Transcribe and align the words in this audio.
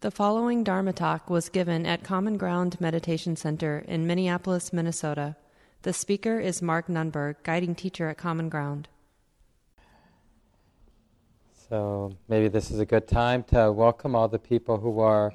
The 0.00 0.12
following 0.12 0.62
Dharma 0.62 0.92
talk 0.92 1.28
was 1.28 1.48
given 1.48 1.84
at 1.84 2.04
Common 2.04 2.36
Ground 2.36 2.80
Meditation 2.80 3.34
Center 3.34 3.84
in 3.88 4.06
Minneapolis, 4.06 4.72
Minnesota. 4.72 5.34
The 5.82 5.92
speaker 5.92 6.38
is 6.38 6.62
Mark 6.62 6.86
Nunberg, 6.86 7.34
guiding 7.42 7.74
teacher 7.74 8.08
at 8.08 8.16
Common 8.16 8.48
Ground. 8.48 8.86
So 11.68 12.12
maybe 12.28 12.46
this 12.46 12.70
is 12.70 12.78
a 12.78 12.86
good 12.86 13.08
time 13.08 13.42
to 13.48 13.72
welcome 13.72 14.14
all 14.14 14.28
the 14.28 14.38
people 14.38 14.78
who 14.78 15.00
are 15.00 15.34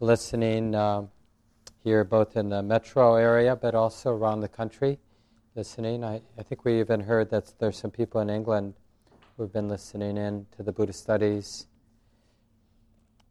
listening 0.00 0.74
uh, 0.74 1.02
here, 1.84 2.02
both 2.02 2.36
in 2.36 2.48
the 2.48 2.60
metro 2.60 3.14
area 3.14 3.54
but 3.54 3.76
also 3.76 4.10
around 4.10 4.40
the 4.40 4.48
country. 4.48 4.98
Listening, 5.54 6.02
I, 6.02 6.20
I 6.36 6.42
think 6.42 6.64
we 6.64 6.80
even 6.80 6.98
heard 6.98 7.30
that 7.30 7.54
there's 7.60 7.78
some 7.78 7.92
people 7.92 8.20
in 8.20 8.30
England 8.30 8.74
who've 9.36 9.52
been 9.52 9.68
listening 9.68 10.16
in 10.16 10.46
to 10.56 10.64
the 10.64 10.72
Buddhist 10.72 11.00
studies. 11.00 11.68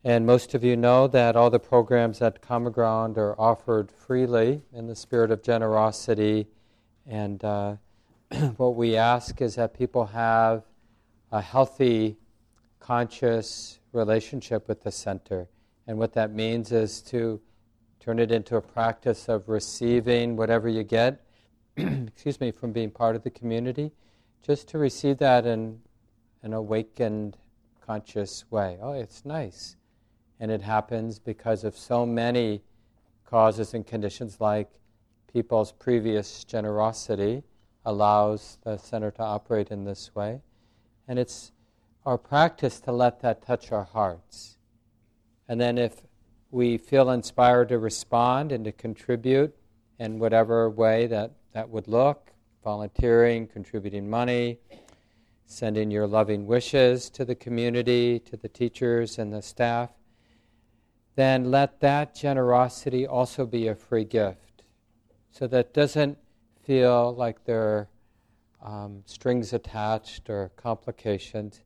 And 0.03 0.25
most 0.25 0.55
of 0.55 0.63
you 0.63 0.75
know 0.75 1.07
that 1.09 1.35
all 1.35 1.51
the 1.51 1.59
programs 1.59 2.23
at 2.23 2.41
Common 2.41 2.71
Ground 2.71 3.19
are 3.19 3.39
offered 3.39 3.91
freely 3.91 4.63
in 4.73 4.87
the 4.87 4.95
spirit 4.95 5.29
of 5.29 5.43
generosity. 5.43 6.47
And 7.05 7.43
uh, 7.43 7.75
what 8.57 8.75
we 8.75 8.95
ask 8.95 9.41
is 9.41 9.55
that 9.55 9.75
people 9.75 10.07
have 10.07 10.63
a 11.31 11.39
healthy, 11.39 12.17
conscious 12.79 13.79
relationship 13.91 14.67
with 14.67 14.81
the 14.81 14.91
center. 14.91 15.47
And 15.85 15.99
what 15.99 16.13
that 16.13 16.33
means 16.33 16.71
is 16.71 17.03
to 17.03 17.39
turn 17.99 18.17
it 18.17 18.31
into 18.31 18.55
a 18.55 18.61
practice 18.61 19.29
of 19.29 19.49
receiving 19.49 20.35
whatever 20.35 20.67
you 20.67 20.83
get, 20.83 21.23
excuse 21.77 22.39
me, 22.39 22.49
from 22.49 22.71
being 22.71 22.89
part 22.89 23.15
of 23.15 23.21
the 23.21 23.29
community, 23.29 23.91
just 24.41 24.67
to 24.69 24.79
receive 24.79 25.19
that 25.19 25.45
in 25.45 25.79
an 26.41 26.53
awakened, 26.53 27.37
conscious 27.85 28.45
way. 28.49 28.79
Oh, 28.81 28.93
it's 28.93 29.25
nice 29.25 29.75
and 30.41 30.49
it 30.49 30.63
happens 30.63 31.19
because 31.19 31.63
of 31.63 31.77
so 31.77 32.03
many 32.03 32.63
causes 33.25 33.75
and 33.75 33.85
conditions, 33.85 34.41
like 34.41 34.71
people's 35.31 35.71
previous 35.71 36.43
generosity 36.43 37.43
allows 37.85 38.57
the 38.63 38.75
center 38.75 39.11
to 39.11 39.21
operate 39.21 39.69
in 39.69 39.85
this 39.85 40.15
way. 40.15 40.41
And 41.07 41.19
it's 41.19 41.51
our 42.07 42.17
practice 42.17 42.79
to 42.81 42.91
let 42.91 43.21
that 43.21 43.43
touch 43.43 43.71
our 43.71 43.83
hearts. 43.83 44.57
And 45.47 45.61
then 45.61 45.77
if 45.77 46.01
we 46.49 46.75
feel 46.75 47.11
inspired 47.11 47.69
to 47.69 47.77
respond 47.77 48.51
and 48.51 48.65
to 48.65 48.71
contribute 48.71 49.55
in 49.99 50.17
whatever 50.17 50.71
way 50.71 51.05
that, 51.05 51.33
that 51.53 51.69
would 51.69 51.87
look 51.87 52.31
volunteering, 52.63 53.45
contributing 53.45 54.09
money, 54.09 54.57
sending 55.45 55.91
your 55.91 56.07
loving 56.07 56.47
wishes 56.47 57.11
to 57.11 57.25
the 57.25 57.35
community, 57.35 58.17
to 58.19 58.35
the 58.35 58.49
teachers 58.49 59.19
and 59.19 59.31
the 59.31 59.41
staff 59.41 59.91
then 61.15 61.51
let 61.51 61.79
that 61.81 62.15
generosity 62.15 63.05
also 63.05 63.45
be 63.45 63.67
a 63.67 63.75
free 63.75 64.05
gift. 64.05 64.63
So 65.31 65.47
that 65.47 65.73
doesn't 65.73 66.17
feel 66.63 67.13
like 67.15 67.43
there 67.45 67.61
are 67.61 67.89
um, 68.63 69.03
strings 69.05 69.53
attached 69.53 70.29
or 70.29 70.51
complications. 70.55 71.63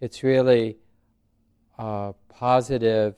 It's 0.00 0.22
really 0.22 0.76
a 1.78 2.14
positive, 2.28 3.14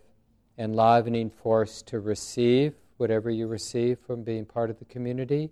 enlivening 0.59 1.31
force 1.31 1.83
to 1.83 1.99
receive 2.01 2.75
whatever 2.97 3.31
you 3.31 3.47
receive 3.47 3.99
from 3.99 4.23
being 4.23 4.45
part 4.45 4.71
of 4.71 4.79
the 4.79 4.85
community. 4.85 5.51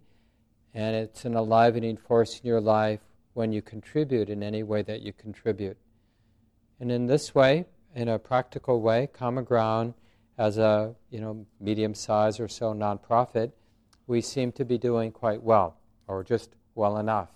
And 0.75 0.95
it's 0.95 1.25
an 1.25 1.35
enlivening 1.35 1.97
force 1.97 2.41
in 2.41 2.47
your 2.47 2.61
life 2.61 3.01
when 3.35 3.53
you 3.53 3.63
contribute 3.63 4.29
in 4.29 4.43
any 4.43 4.63
way 4.63 4.83
that 4.83 5.03
you 5.03 5.13
contribute. 5.13 5.77
And 6.79 6.93
in 6.93 7.07
this 7.07 7.35
way, 7.35 7.67
in 7.95 8.09
a 8.09 8.19
practical 8.19 8.81
way, 8.81 9.09
common 9.13 9.45
ground 9.45 9.95
as 10.39 10.59
a 10.59 10.95
you 11.11 11.21
know 11.21 11.47
medium 11.61 11.95
size 11.95 12.41
or 12.41 12.49
so 12.49 12.73
nonprofit, 12.73 13.53
we 14.07 14.21
seem 14.21 14.53
to 14.53 14.65
be 14.65 14.79
doing 14.79 15.13
quite 15.13 15.43
well, 15.43 15.77
or 16.07 16.25
just 16.25 16.51
well 16.75 16.99
enough, 16.99 17.31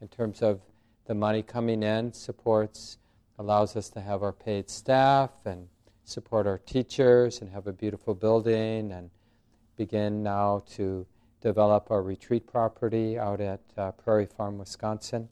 in 0.00 0.08
terms 0.08 0.42
of 0.42 0.60
the 1.06 1.14
money 1.14 1.42
coming 1.42 1.82
in 1.82 2.12
supports 2.12 2.98
allows 3.38 3.76
us 3.76 3.88
to 3.90 4.00
have 4.00 4.22
our 4.22 4.32
paid 4.32 4.68
staff 4.68 5.30
and 5.44 5.68
support 6.04 6.46
our 6.46 6.58
teachers 6.58 7.40
and 7.40 7.50
have 7.50 7.66
a 7.66 7.72
beautiful 7.72 8.14
building 8.14 8.92
and 8.92 9.10
begin 9.76 10.22
now 10.22 10.62
to 10.66 11.06
develop 11.40 11.90
our 11.90 12.02
retreat 12.02 12.46
property 12.46 13.18
out 13.18 13.40
at 13.40 13.60
uh, 13.76 13.92
Prairie 13.92 14.26
Farm, 14.26 14.58
Wisconsin. 14.58 15.28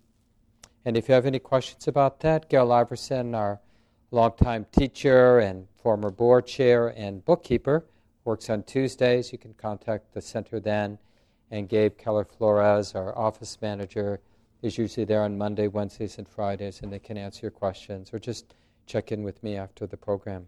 And 0.85 0.97
if 0.97 1.09
you 1.09 1.15
have 1.15 1.27
any 1.27 1.39
questions 1.39 1.89
about 1.89 2.21
that, 2.21 2.51
Gail 2.51 2.71
Iverson, 2.71 3.35
our 3.35 3.61
longtime 4.15 4.65
teacher 4.71 5.41
and 5.41 5.67
former 5.83 6.11
board 6.11 6.47
chair 6.47 6.89
and 6.97 7.25
bookkeeper, 7.25 7.85
works 8.25 8.49
on 8.49 8.63
Tuesdays. 8.63 9.33
You 9.33 9.39
can 9.39 9.55
contact 9.55 10.15
the 10.15 10.21
center 10.21 10.61
then. 10.61 10.99
And 11.51 11.69
Gabe 11.69 11.99
Keller 11.99 12.25
Flores, 12.25 12.95
our 12.95 13.17
office 13.19 13.59
manager, 13.61 14.21
is 14.63 14.79
usually 14.79 15.05
there 15.05 15.23
on 15.23 15.37
Monday, 15.37 15.69
Wednesdays, 15.69 16.17
and 16.17 16.27
Fridays, 16.27 16.81
and 16.81 16.93
they 16.93 16.99
can 16.99 17.19
answer 17.19 17.41
your 17.43 17.51
questions 17.51 18.15
or 18.15 18.19
just 18.19 18.55
check 18.87 19.13
in 19.13 19.23
with 19.23 19.43
me 19.43 19.57
after 19.57 19.87
the 19.87 19.97
program. 19.97 20.47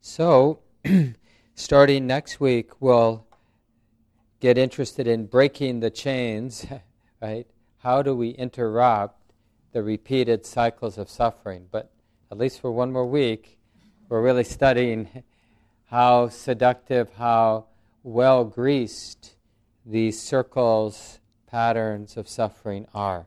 So, 0.00 0.60
starting 1.54 2.06
next 2.06 2.40
week, 2.40 2.80
we'll 2.80 3.26
get 4.40 4.56
interested 4.56 5.06
in 5.06 5.26
breaking 5.26 5.80
the 5.80 5.90
chains, 5.90 6.66
right? 7.22 7.46
How 7.78 8.02
do 8.02 8.14
we 8.14 8.30
interrupt 8.30 9.23
the 9.74 9.82
repeated 9.82 10.46
cycles 10.46 10.96
of 10.96 11.10
suffering. 11.10 11.66
But 11.70 11.90
at 12.30 12.38
least 12.38 12.60
for 12.60 12.70
one 12.70 12.92
more 12.92 13.04
week, 13.04 13.58
we're 14.08 14.22
really 14.22 14.44
studying 14.44 15.24
how 15.90 16.28
seductive, 16.28 17.12
how 17.14 17.66
well 18.04 18.44
greased 18.44 19.34
these 19.84 20.22
circles, 20.22 21.18
patterns 21.48 22.16
of 22.16 22.28
suffering 22.28 22.86
are. 22.94 23.26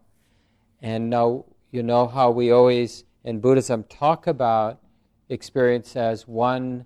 And 0.81 1.09
now 1.09 1.45
you 1.69 1.83
know 1.83 2.07
how 2.07 2.31
we 2.31 2.49
always 2.49 3.03
in 3.25 3.41
Buddhism 3.41 3.83
talk 3.83 4.25
about 4.25 4.79
experience 5.27 5.97
as 5.97 6.29
one 6.29 6.85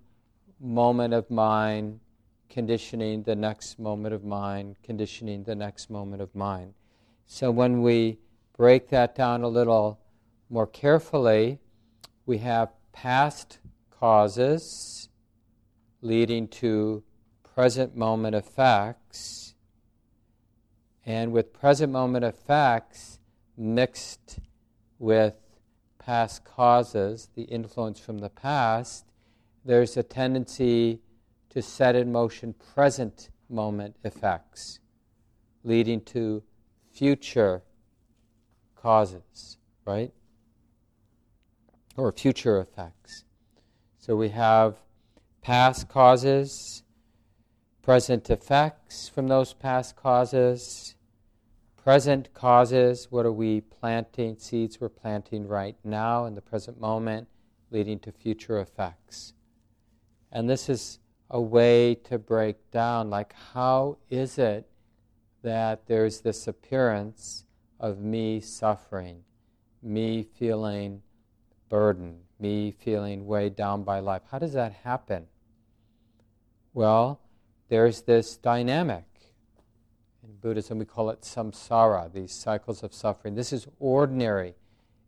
moment 0.59 1.13
of 1.13 1.29
mind 1.29 1.99
conditioning 2.49 3.21
the 3.23 3.35
next 3.35 3.77
moment 3.77 4.15
of 4.15 4.23
mind, 4.23 4.75
conditioning 4.83 5.43
the 5.43 5.55
next 5.55 5.91
moment 5.91 6.21
of 6.21 6.33
mind. 6.33 6.73
So 7.27 7.51
when 7.51 7.83
we 7.83 8.17
break 8.61 8.89
that 8.89 9.15
down 9.15 9.41
a 9.41 9.47
little 9.47 9.99
more 10.47 10.67
carefully, 10.67 11.57
we 12.27 12.37
have 12.37 12.69
past 12.91 13.57
causes 13.89 15.09
leading 16.03 16.47
to 16.47 17.01
present 17.55 17.95
moment 17.95 18.35
effects, 18.35 19.55
and 21.07 21.31
with 21.31 21.51
present 21.51 21.91
moment 21.91 22.23
effects 22.23 23.17
mixed 23.57 24.37
with 24.99 25.33
past 25.97 26.45
causes, 26.45 27.29
the 27.33 27.45
influence 27.45 27.99
from 27.99 28.19
the 28.19 28.29
past, 28.29 29.05
there's 29.65 29.97
a 29.97 30.03
tendency 30.03 30.99
to 31.49 31.63
set 31.63 31.95
in 31.95 32.11
motion 32.11 32.53
present 32.75 33.31
moment 33.49 33.95
effects, 34.03 34.79
leading 35.63 35.99
to 35.99 36.43
future 36.91 37.63
causes, 38.81 39.57
right? 39.85 40.11
Or 41.97 42.11
future 42.11 42.59
effects. 42.59 43.25
So 43.99 44.15
we 44.15 44.29
have 44.29 44.77
past 45.41 45.89
causes, 45.89 46.83
present 47.81 48.29
effects 48.29 49.09
from 49.09 49.27
those 49.27 49.53
past 49.53 49.95
causes, 49.95 50.95
present 51.83 52.33
causes, 52.33 53.07
what 53.11 53.25
are 53.25 53.31
we 53.31 53.61
planting, 53.61 54.37
seeds 54.37 54.79
we're 54.79 54.89
planting 54.89 55.47
right 55.47 55.75
now 55.83 56.25
in 56.25 56.35
the 56.35 56.41
present 56.41 56.79
moment, 56.79 57.27
leading 57.71 57.99
to 57.99 58.11
future 58.11 58.59
effects. 58.59 59.33
And 60.31 60.49
this 60.49 60.69
is 60.69 60.99
a 61.29 61.41
way 61.41 61.95
to 61.95 62.19
break 62.19 62.71
down 62.71 63.09
like, 63.09 63.33
how 63.53 63.97
is 64.09 64.37
it 64.37 64.67
that 65.43 65.87
there's 65.87 66.21
this 66.21 66.47
appearance 66.47 67.45
of 67.81 67.99
me 67.99 68.39
suffering, 68.39 69.23
me 69.81 70.23
feeling 70.23 71.01
burdened, 71.67 72.21
me 72.39 72.71
feeling 72.71 73.25
weighed 73.25 73.55
down 73.55 73.83
by 73.83 73.99
life. 73.99 74.21
How 74.29 74.37
does 74.37 74.53
that 74.53 74.71
happen? 74.83 75.25
Well, 76.73 77.19
there's 77.69 78.03
this 78.03 78.37
dynamic. 78.37 79.05
In 80.23 80.35
Buddhism, 80.35 80.77
we 80.77 80.85
call 80.85 81.09
it 81.09 81.21
samsara, 81.21 82.13
these 82.13 82.31
cycles 82.31 82.83
of 82.83 82.93
suffering. 82.93 83.33
This 83.33 83.51
is 83.51 83.67
ordinary 83.79 84.53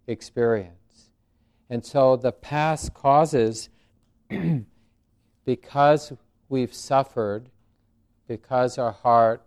experience. 0.07 1.11
And 1.69 1.85
so 1.85 2.15
the 2.15 2.31
past 2.31 2.95
causes, 2.95 3.69
because 5.45 6.11
we've 6.49 6.73
suffered, 6.73 7.49
because 8.27 8.79
our 8.79 8.91
heart 8.91 9.43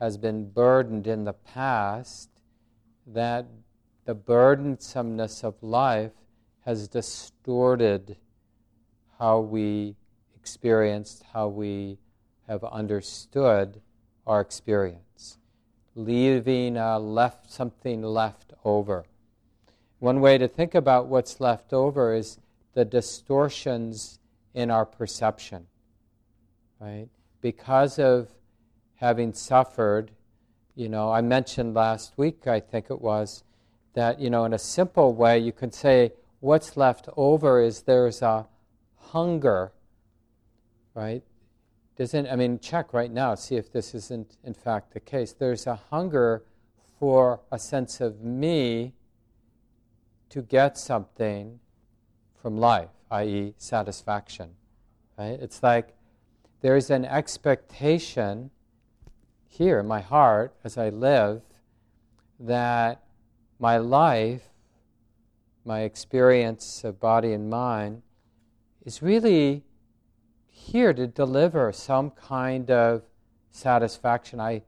has 0.00 0.16
been 0.16 0.48
burdened 0.48 1.06
in 1.06 1.24
the 1.24 1.34
past, 1.34 2.30
that 3.12 3.46
the 4.04 4.14
burdensomeness 4.14 5.44
of 5.44 5.62
life 5.62 6.12
has 6.64 6.88
distorted 6.88 8.16
how 9.18 9.40
we 9.40 9.96
experienced, 10.36 11.24
how 11.32 11.48
we 11.48 11.98
have 12.48 12.64
understood 12.64 13.80
our 14.26 14.40
experience, 14.40 15.38
leaving 15.94 16.76
uh, 16.76 16.98
left 16.98 17.50
something 17.50 18.02
left 18.02 18.52
over. 18.64 19.04
One 19.98 20.20
way 20.20 20.38
to 20.38 20.48
think 20.48 20.74
about 20.74 21.06
what's 21.06 21.40
left 21.40 21.72
over 21.72 22.14
is 22.14 22.38
the 22.74 22.84
distortions 22.84 24.18
in 24.54 24.70
our 24.70 24.86
perception, 24.86 25.66
right? 26.80 27.08
Because 27.40 27.98
of 27.98 28.30
having 28.96 29.32
suffered, 29.32 30.10
you 30.74 30.88
know, 30.88 31.12
I 31.12 31.20
mentioned 31.20 31.74
last 31.74 32.16
week, 32.16 32.46
I 32.46 32.60
think 32.60 32.86
it 32.90 33.00
was, 33.00 33.44
that, 33.94 34.20
you 34.20 34.30
know, 34.30 34.44
in 34.44 34.52
a 34.52 34.58
simple 34.58 35.14
way, 35.14 35.38
you 35.38 35.52
can 35.52 35.72
say 35.72 36.12
what's 36.40 36.76
left 36.76 37.08
over 37.16 37.60
is 37.60 37.82
there's 37.82 38.22
a 38.22 38.46
hunger, 38.96 39.72
right? 40.94 41.22
Doesn't, 41.96 42.28
I 42.28 42.36
mean, 42.36 42.58
check 42.60 42.92
right 42.92 43.10
now, 43.10 43.34
see 43.34 43.56
if 43.56 43.72
this 43.72 43.94
isn't 43.94 44.36
in 44.44 44.54
fact 44.54 44.94
the 44.94 45.00
case. 45.00 45.32
There's 45.32 45.66
a 45.66 45.74
hunger 45.90 46.44
for 46.98 47.40
a 47.50 47.58
sense 47.58 48.00
of 48.00 48.22
me 48.22 48.94
to 50.30 50.42
get 50.42 50.78
something 50.78 51.58
from 52.40 52.56
life, 52.56 52.90
i.e., 53.10 53.54
satisfaction. 53.58 54.50
Right? 55.18 55.38
It's 55.40 55.62
like 55.62 55.94
there's 56.60 56.90
an 56.90 57.04
expectation 57.04 58.50
here 59.50 59.80
in 59.80 59.86
my 59.86 60.00
heart 60.00 60.54
as 60.64 60.78
I 60.78 60.88
live 60.88 61.42
that 62.38 63.02
my 63.58 63.76
life, 63.76 64.42
my 65.64 65.80
experience 65.80 66.84
of 66.84 67.00
body 67.00 67.32
and 67.32 67.50
mind, 67.50 68.02
is 68.86 69.02
really 69.02 69.64
here 70.46 70.94
to 70.94 71.06
deliver 71.06 71.72
some 71.72 72.10
kind 72.12 72.70
of 72.70 73.02
satisfaction. 73.50 74.40
I 74.40 74.62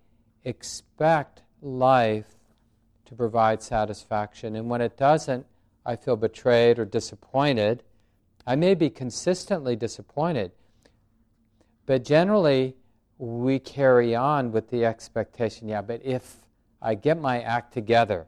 expect 0.45 1.43
life 1.63 2.35
to 3.07 3.15
provide 3.15 3.63
satisfaction, 3.63 4.57
and 4.57 4.69
when 4.69 4.81
it 4.81 4.97
doesn't, 4.97 5.47
I 5.87 5.97
feel 5.97 6.17
betrayed 6.17 6.79
or 6.79 6.85
disappointed. 6.85 7.85
I 8.47 8.57
may 8.57 8.75
be 8.75 8.91
consistently 8.91 9.77
disappointed, 9.77 10.51
but 11.87 12.05
generally 12.05 12.77
we 13.23 13.57
carry 13.61 14.17
on 14.17 14.51
with 14.51 14.69
the 14.71 14.85
expectation 14.85 15.69
yeah, 15.69 15.81
but 15.81 16.01
if 16.05 16.39
I 16.81 16.97
get 16.97 17.21
my 17.21 17.41
act 17.41 17.73
together, 17.73 18.27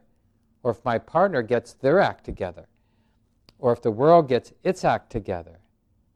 or 0.63 0.71
if 0.71 0.85
my 0.85 0.97
partner 0.97 1.41
gets 1.41 1.73
their 1.73 1.99
act 1.99 2.23
together, 2.23 2.67
or 3.59 3.73
if 3.73 3.81
the 3.81 3.91
world 3.91 4.29
gets 4.29 4.53
its 4.63 4.85
act 4.85 5.11
together, 5.11 5.59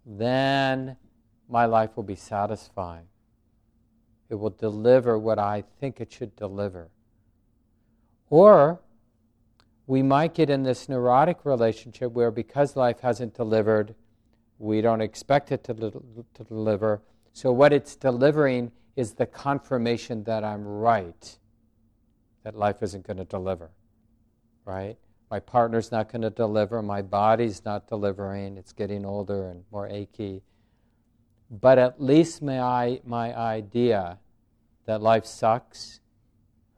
then 0.06 0.96
my 1.50 1.66
life 1.66 1.98
will 1.98 2.04
be 2.04 2.16
satisfying. 2.16 3.08
It 4.30 4.36
will 4.36 4.52
deliver 4.52 5.20
what 5.20 5.40
I 5.40 5.66
think 5.81 6.00
it 6.00 6.10
should 6.10 6.34
deliver. 6.38 6.88
Or 8.30 8.80
we 9.88 10.02
might 10.02 10.34
get 10.34 10.50
in 10.50 10.64
this 10.64 10.88
neurotic 10.88 11.44
relationship 11.44 12.14
where 12.14 12.31
because 12.31 12.78
life 12.78 13.02
hasn't 13.02 13.34
delivered, 13.34 13.94
we 14.58 14.80
don't 14.80 15.02
expect 15.02 15.52
it 15.52 15.66
to, 15.66 15.74
to 15.74 16.44
deliver. 16.46 17.02
So, 17.34 17.52
what 17.52 17.74
it's 17.74 17.96
delivering 17.96 18.72
is 18.96 19.14
the 19.14 19.26
confirmation 19.26 20.24
that 20.26 20.44
I'm 20.44 20.66
right, 20.66 21.38
that 22.44 22.56
life 22.56 22.84
isn't 22.84 23.06
going 23.06 23.18
to 23.18 23.26
deliver, 23.26 23.70
right? 24.66 24.98
My 25.31 25.40
partner's 25.40 25.92
not 25.92 26.12
going 26.12 26.24
to 26.24 26.30
deliver, 26.30 26.81
my 26.81 27.02
body's 27.02 27.64
not 27.64 27.88
delivering, 27.88 28.58
it's 28.58 28.74
getting 28.74 29.06
older 29.06 29.50
and 29.50 29.64
more 29.72 29.88
achy. 29.88 30.42
But 31.52 31.78
at 31.78 32.02
least 32.02 32.42
my, 32.42 33.00
my 33.06 33.36
idea 33.38 34.20
that 34.86 35.02
life 35.02 35.26
sucks, 35.26 36.00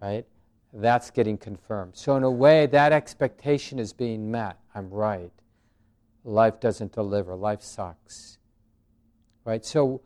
right? 0.02 0.26
that's 0.74 1.12
getting 1.12 1.38
confirmed. 1.38 1.98
So, 1.98 2.16
in 2.16 2.24
a 2.24 2.32
way, 2.32 2.66
that 2.68 2.92
expectation 2.92 3.80
is 3.80 3.94
being 3.94 4.32
met. 4.32 4.58
I'm 4.74 4.90
right. 4.90 5.32
Life 6.24 6.60
doesn't 6.60 6.94
deliver, 6.94 7.36
life 7.36 7.62
sucks. 7.62 8.38
Right? 9.44 9.66
So, 9.66 10.02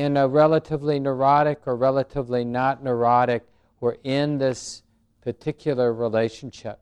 in 0.00 0.16
a 0.16 0.26
relatively 0.26 0.98
neurotic 0.98 1.66
or 1.66 1.76
relatively 1.76 2.42
not 2.42 2.82
neurotic, 2.82 3.46
we're 3.80 3.98
in 4.02 4.38
this 4.38 4.82
particular 5.20 5.92
relationship. 5.92 6.80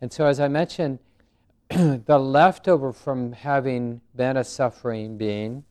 And 0.00 0.10
so, 0.10 0.24
as 0.24 0.40
I 0.40 0.48
mentioned, 0.48 0.98
the 1.68 2.18
leftover 2.18 2.92
from 2.92 3.32
having 3.32 4.00
been 4.16 4.38
a 4.38 4.44
suffering 4.44 5.18
being, 5.18 5.64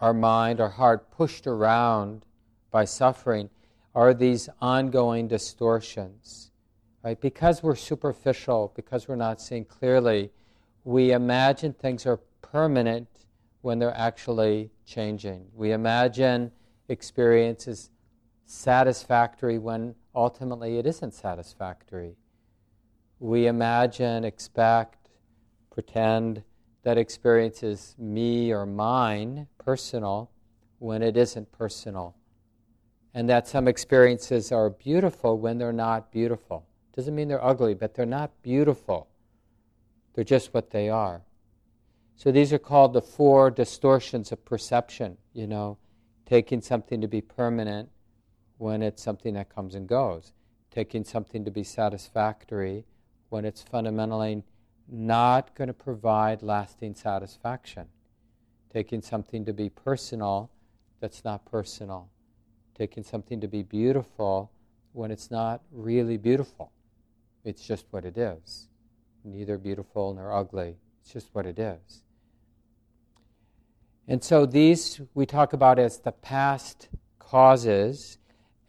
our 0.00 0.14
mind, 0.14 0.60
our 0.60 0.68
heart 0.68 1.10
pushed 1.10 1.48
around 1.48 2.24
by 2.70 2.84
suffering, 2.84 3.50
are 3.96 4.14
these 4.14 4.48
ongoing 4.60 5.26
distortions. 5.26 6.52
Right? 7.02 7.20
Because 7.20 7.64
we're 7.64 7.74
superficial, 7.74 8.72
because 8.76 9.08
we're 9.08 9.16
not 9.16 9.40
seeing 9.40 9.64
clearly, 9.64 10.30
we 10.84 11.10
imagine 11.10 11.72
things 11.72 12.06
are 12.06 12.18
permanent 12.42 13.08
when 13.62 13.80
they're 13.80 13.96
actually 13.96 14.70
changing. 14.86 15.46
We 15.54 15.72
imagine 15.72 16.52
experiences 16.88 17.90
satisfactory 18.44 19.58
when 19.58 19.94
ultimately 20.14 20.78
it 20.78 20.86
isn't 20.86 21.12
satisfactory. 21.12 22.16
We 23.18 23.46
imagine, 23.46 24.24
expect, 24.24 25.10
pretend 25.70 26.42
that 26.82 26.96
experience 26.96 27.62
is 27.62 27.94
me 27.98 28.52
or 28.52 28.64
mine, 28.64 29.48
personal, 29.58 30.30
when 30.78 31.02
it 31.02 31.16
isn't 31.16 31.50
personal 31.52 32.14
and 33.16 33.30
that 33.30 33.48
some 33.48 33.66
experiences 33.66 34.52
are 34.52 34.68
beautiful 34.68 35.38
when 35.38 35.56
they're 35.56 35.72
not 35.72 36.12
beautiful. 36.12 36.66
Doesn't 36.94 37.14
mean 37.14 37.28
they're 37.28 37.42
ugly, 37.42 37.72
but 37.72 37.94
they're 37.94 38.04
not 38.04 38.30
beautiful. 38.42 39.08
They're 40.12 40.22
just 40.22 40.52
what 40.52 40.68
they 40.68 40.90
are. 40.90 41.22
So 42.16 42.32
these 42.32 42.52
are 42.52 42.58
called 42.58 42.92
the 42.92 43.02
four 43.02 43.50
distortions 43.50 44.32
of 44.32 44.44
perception, 44.44 45.18
you 45.32 45.46
know, 45.46 45.78
taking 46.24 46.60
something 46.60 47.00
to 47.00 47.08
be 47.08 47.20
permanent 47.20 47.90
when 48.58 48.82
it's 48.82 49.02
something 49.02 49.34
that 49.34 49.54
comes 49.54 49.74
and 49.74 49.86
goes, 49.86 50.32
taking 50.70 51.04
something 51.04 51.44
to 51.44 51.50
be 51.50 51.62
satisfactory 51.62 52.84
when 53.28 53.44
it's 53.44 53.62
fundamentally 53.62 54.42
not 54.88 55.54
going 55.54 55.68
to 55.68 55.74
provide 55.74 56.42
lasting 56.42 56.94
satisfaction, 56.94 57.86
taking 58.72 59.02
something 59.02 59.44
to 59.44 59.52
be 59.52 59.68
personal 59.68 60.50
that's 61.00 61.24
not 61.24 61.44
personal 61.44 62.08
taking 62.76 63.02
something 63.02 63.40
to 63.40 63.48
be 63.48 63.62
beautiful 63.62 64.50
when 64.92 65.10
it's 65.10 65.30
not 65.30 65.62
really 65.72 66.16
beautiful. 66.16 66.72
It's 67.44 67.66
just 67.66 67.86
what 67.90 68.04
it 68.04 68.18
is. 68.18 68.68
Neither 69.24 69.56
beautiful 69.56 70.14
nor 70.14 70.32
ugly. 70.32 70.76
It's 71.00 71.12
just 71.12 71.28
what 71.32 71.46
it 71.46 71.58
is. 71.58 72.02
And 74.08 74.22
so 74.22 74.46
these 74.46 75.00
we 75.14 75.26
talk 75.26 75.52
about 75.52 75.78
as 75.78 75.98
the 75.98 76.12
past 76.12 76.88
causes, 77.18 78.18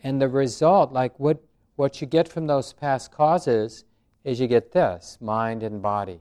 and 0.03 0.21
the 0.21 0.27
result, 0.27 0.91
like 0.91 1.19
what, 1.19 1.43
what 1.75 2.01
you 2.01 2.07
get 2.07 2.27
from 2.27 2.47
those 2.47 2.73
past 2.73 3.11
causes, 3.11 3.83
is 4.23 4.39
you 4.39 4.47
get 4.47 4.71
this 4.71 5.17
mind 5.21 5.63
and 5.63 5.81
body. 5.81 6.19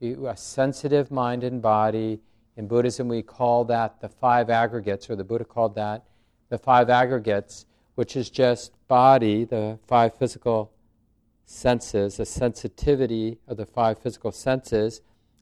You, 0.00 0.28
a 0.28 0.36
sensitive 0.36 1.10
mind 1.10 1.42
and 1.42 1.60
body. 1.60 2.20
In 2.56 2.68
Buddhism, 2.68 3.08
we 3.08 3.22
call 3.22 3.64
that 3.66 4.00
the 4.00 4.08
five 4.08 4.50
aggregates, 4.50 5.10
or 5.10 5.16
the 5.16 5.24
Buddha 5.24 5.44
called 5.44 5.74
that 5.74 6.04
the 6.48 6.58
five 6.58 6.88
aggregates, 6.90 7.66
which 7.96 8.16
is 8.16 8.30
just 8.30 8.72
body, 8.86 9.44
the 9.44 9.78
five 9.86 10.16
physical 10.16 10.72
senses, 11.44 12.18
the 12.18 12.26
sensitivity 12.26 13.38
of 13.48 13.56
the 13.56 13.66
five 13.66 13.98
physical 13.98 14.32
senses, 14.32 15.00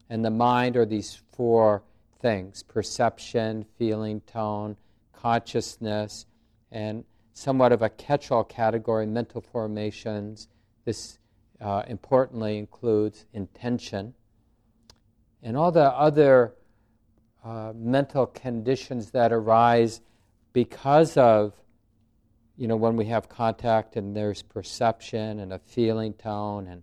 and 0.09 0.25
the 0.25 0.31
mind 0.31 0.75
are 0.75 0.85
these 0.85 1.21
four 1.31 1.83
things 2.21 2.63
perception, 2.63 3.65
feeling, 3.77 4.21
tone, 4.21 4.77
consciousness, 5.13 6.25
and 6.71 7.03
somewhat 7.33 7.71
of 7.71 7.81
a 7.81 7.89
catch 7.89 8.31
all 8.31 8.43
category, 8.43 9.05
mental 9.05 9.41
formations. 9.41 10.47
This 10.85 11.19
uh, 11.61 11.83
importantly 11.87 12.57
includes 12.57 13.25
intention. 13.33 14.13
And 15.43 15.55
all 15.55 15.71
the 15.71 15.91
other 15.91 16.53
uh, 17.43 17.73
mental 17.75 18.25
conditions 18.25 19.11
that 19.11 19.31
arise 19.31 20.01
because 20.53 21.15
of, 21.17 21.53
you 22.57 22.67
know, 22.67 22.75
when 22.75 22.95
we 22.95 23.05
have 23.05 23.29
contact 23.29 23.95
and 23.95 24.15
there's 24.15 24.41
perception 24.41 25.39
and 25.39 25.53
a 25.53 25.59
feeling 25.59 26.13
tone, 26.13 26.67
and, 26.67 26.81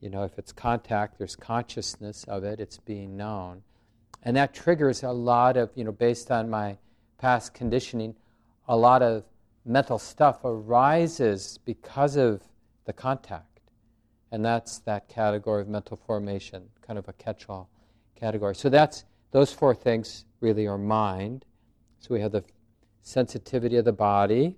you 0.00 0.08
know, 0.08 0.24
if 0.24 0.38
it's 0.38 0.52
contact, 0.52 1.18
there's 1.18 1.36
consciousness 1.36 2.24
of 2.24 2.44
it, 2.44 2.60
it's 2.60 2.78
being 2.78 3.16
known. 3.16 3.62
And 4.22 4.36
that 4.36 4.54
triggers 4.54 5.02
a 5.02 5.10
lot 5.10 5.56
of, 5.56 5.70
you 5.74 5.84
know, 5.84 5.92
based 5.92 6.30
on 6.30 6.48
my 6.48 6.78
past 7.18 7.54
conditioning, 7.54 8.14
a 8.68 8.76
lot 8.76 9.02
of 9.02 9.24
mental 9.64 9.98
stuff 9.98 10.40
arises 10.44 11.58
because 11.64 12.16
of 12.16 12.42
the 12.84 12.92
contact. 12.92 13.60
And 14.30 14.44
that's 14.44 14.78
that 14.80 15.08
category 15.08 15.62
of 15.62 15.68
mental 15.68 15.96
formation, 15.96 16.64
kind 16.86 16.98
of 16.98 17.08
a 17.08 17.12
catch 17.12 17.48
all 17.48 17.68
category. 18.14 18.54
So 18.54 18.68
that's 18.68 19.04
those 19.30 19.52
four 19.52 19.74
things 19.74 20.24
really 20.40 20.66
are 20.66 20.78
mind. 20.78 21.44
So 21.98 22.14
we 22.14 22.20
have 22.20 22.32
the 22.32 22.44
sensitivity 23.02 23.76
of 23.76 23.84
the 23.84 23.92
body, 23.92 24.56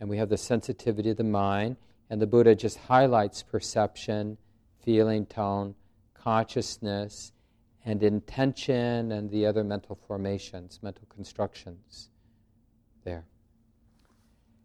and 0.00 0.08
we 0.08 0.16
have 0.18 0.28
the 0.28 0.36
sensitivity 0.36 1.10
of 1.10 1.16
the 1.16 1.24
mind, 1.24 1.76
and 2.10 2.20
the 2.20 2.26
Buddha 2.26 2.54
just 2.54 2.78
highlights 2.78 3.42
perception, 3.42 4.38
feeling, 4.84 5.26
tone, 5.26 5.74
consciousness, 6.14 7.32
and 7.86 8.02
intention, 8.02 9.12
and 9.12 9.30
the 9.30 9.46
other 9.46 9.64
mental 9.64 9.96
formations, 10.06 10.80
mental 10.82 11.06
constructions 11.08 12.10
there. 13.04 13.24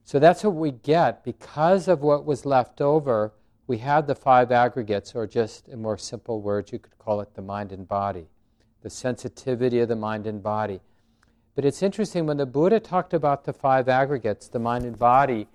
So 0.04 0.18
that's 0.18 0.44
what 0.44 0.56
we 0.56 0.72
get. 0.72 1.24
Because 1.24 1.88
of 1.88 2.02
what 2.02 2.26
was 2.26 2.46
left 2.46 2.82
over, 2.82 3.32
we 3.68 3.78
have 3.78 4.08
the 4.08 4.16
five 4.16 4.52
aggregates, 4.52 5.14
or 5.14 5.28
just 5.28 5.70
in 5.70 5.82
more 5.82 6.00
simple 6.00 6.42
words, 6.42 6.74
you 6.74 6.80
could 6.80 6.98
call 6.98 7.22
it 7.22 7.36
the 7.36 7.44
mind 7.44 7.72
and 7.72 7.88
body, 7.88 8.26
the 8.82 8.90
sensitivity 8.90 9.80
of 9.80 9.88
the 9.88 9.96
mind 9.96 10.26
and 10.26 10.42
body. 10.42 10.82
But 11.54 11.64
it's 11.64 11.84
interesting, 11.84 12.26
when 12.26 12.38
the 12.38 12.48
Buddha 12.48 12.80
talked 12.80 13.14
about 13.14 13.46
the 13.46 13.54
five 13.54 13.88
aggregates, 13.88 14.48
the 14.48 14.60
mind 14.60 14.84
and 14.84 14.98
body, 14.98 15.48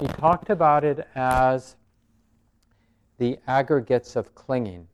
he 0.00 0.06
talked 0.08 0.50
about 0.50 0.82
it 0.82 1.06
as 1.14 1.76
the 3.18 3.38
aggregates 3.46 4.16
of 4.16 4.34
clinging. 4.34 4.88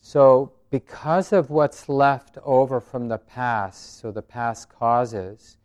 So, 0.00 0.52
because 0.70 1.32
of 1.32 1.50
what's 1.50 1.88
left 1.88 2.38
over 2.44 2.80
from 2.80 3.08
the 3.08 3.18
past, 3.18 4.00
so 4.00 4.10
the 4.10 4.22
past 4.22 4.68
causes, 4.68 5.58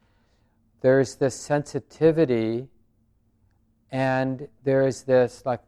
there's 0.82 1.16
this 1.16 1.36
sensitivity 1.36 2.68
and 3.92 4.48
there's 4.64 5.04
this, 5.04 5.44
like 5.46 5.62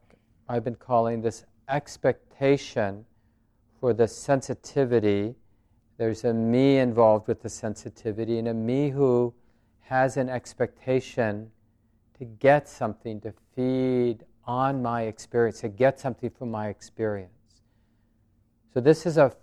I've 0.48 0.64
been 0.64 0.74
calling 0.74 1.22
this 1.22 1.44
expectation 1.68 3.04
for 3.80 3.94
the 3.94 4.08
sensitivity. 4.08 5.34
There's 5.96 6.24
a 6.24 6.34
me 6.34 6.78
involved 6.78 7.28
with 7.28 7.42
the 7.42 7.48
sensitivity, 7.48 8.38
and 8.38 8.48
a 8.48 8.54
me 8.54 8.90
who 8.90 9.32
has 9.80 10.16
an 10.16 10.28
expectation 10.28 11.50
to 12.18 12.24
get 12.24 12.68
something, 12.68 13.20
to 13.22 13.32
feed 13.54 14.24
on 14.44 14.82
my 14.82 15.02
experience, 15.02 15.60
to 15.60 15.68
get 15.68 15.98
something 15.98 16.30
from 16.30 16.50
my 16.50 16.68
experience. 16.68 17.37
So, 18.74 18.80
this 18.80 19.06
is 19.06 19.16
a 19.16 19.34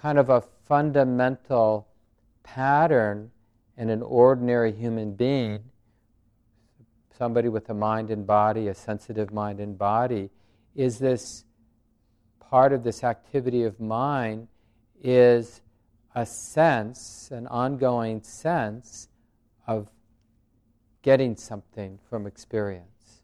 kind 0.00 0.18
of 0.18 0.30
a 0.30 0.40
fundamental 0.40 1.86
pattern 2.42 3.30
in 3.76 3.90
an 3.90 4.02
ordinary 4.02 4.72
human 4.72 5.14
being, 5.14 5.64
somebody 7.16 7.48
with 7.48 7.68
a 7.68 7.74
mind 7.74 8.10
and 8.10 8.26
body, 8.26 8.68
a 8.68 8.74
sensitive 8.74 9.32
mind 9.32 9.60
and 9.60 9.76
body, 9.76 10.30
is 10.74 10.98
this 10.98 11.44
part 12.40 12.72
of 12.72 12.84
this 12.84 13.02
activity 13.02 13.64
of 13.64 13.80
mind 13.80 14.48
is 15.02 15.60
a 16.14 16.24
sense, 16.24 17.30
an 17.32 17.46
ongoing 17.48 18.22
sense 18.22 19.08
of 19.66 19.88
getting 21.02 21.36
something 21.36 21.98
from 22.08 22.26
experience. 22.26 23.22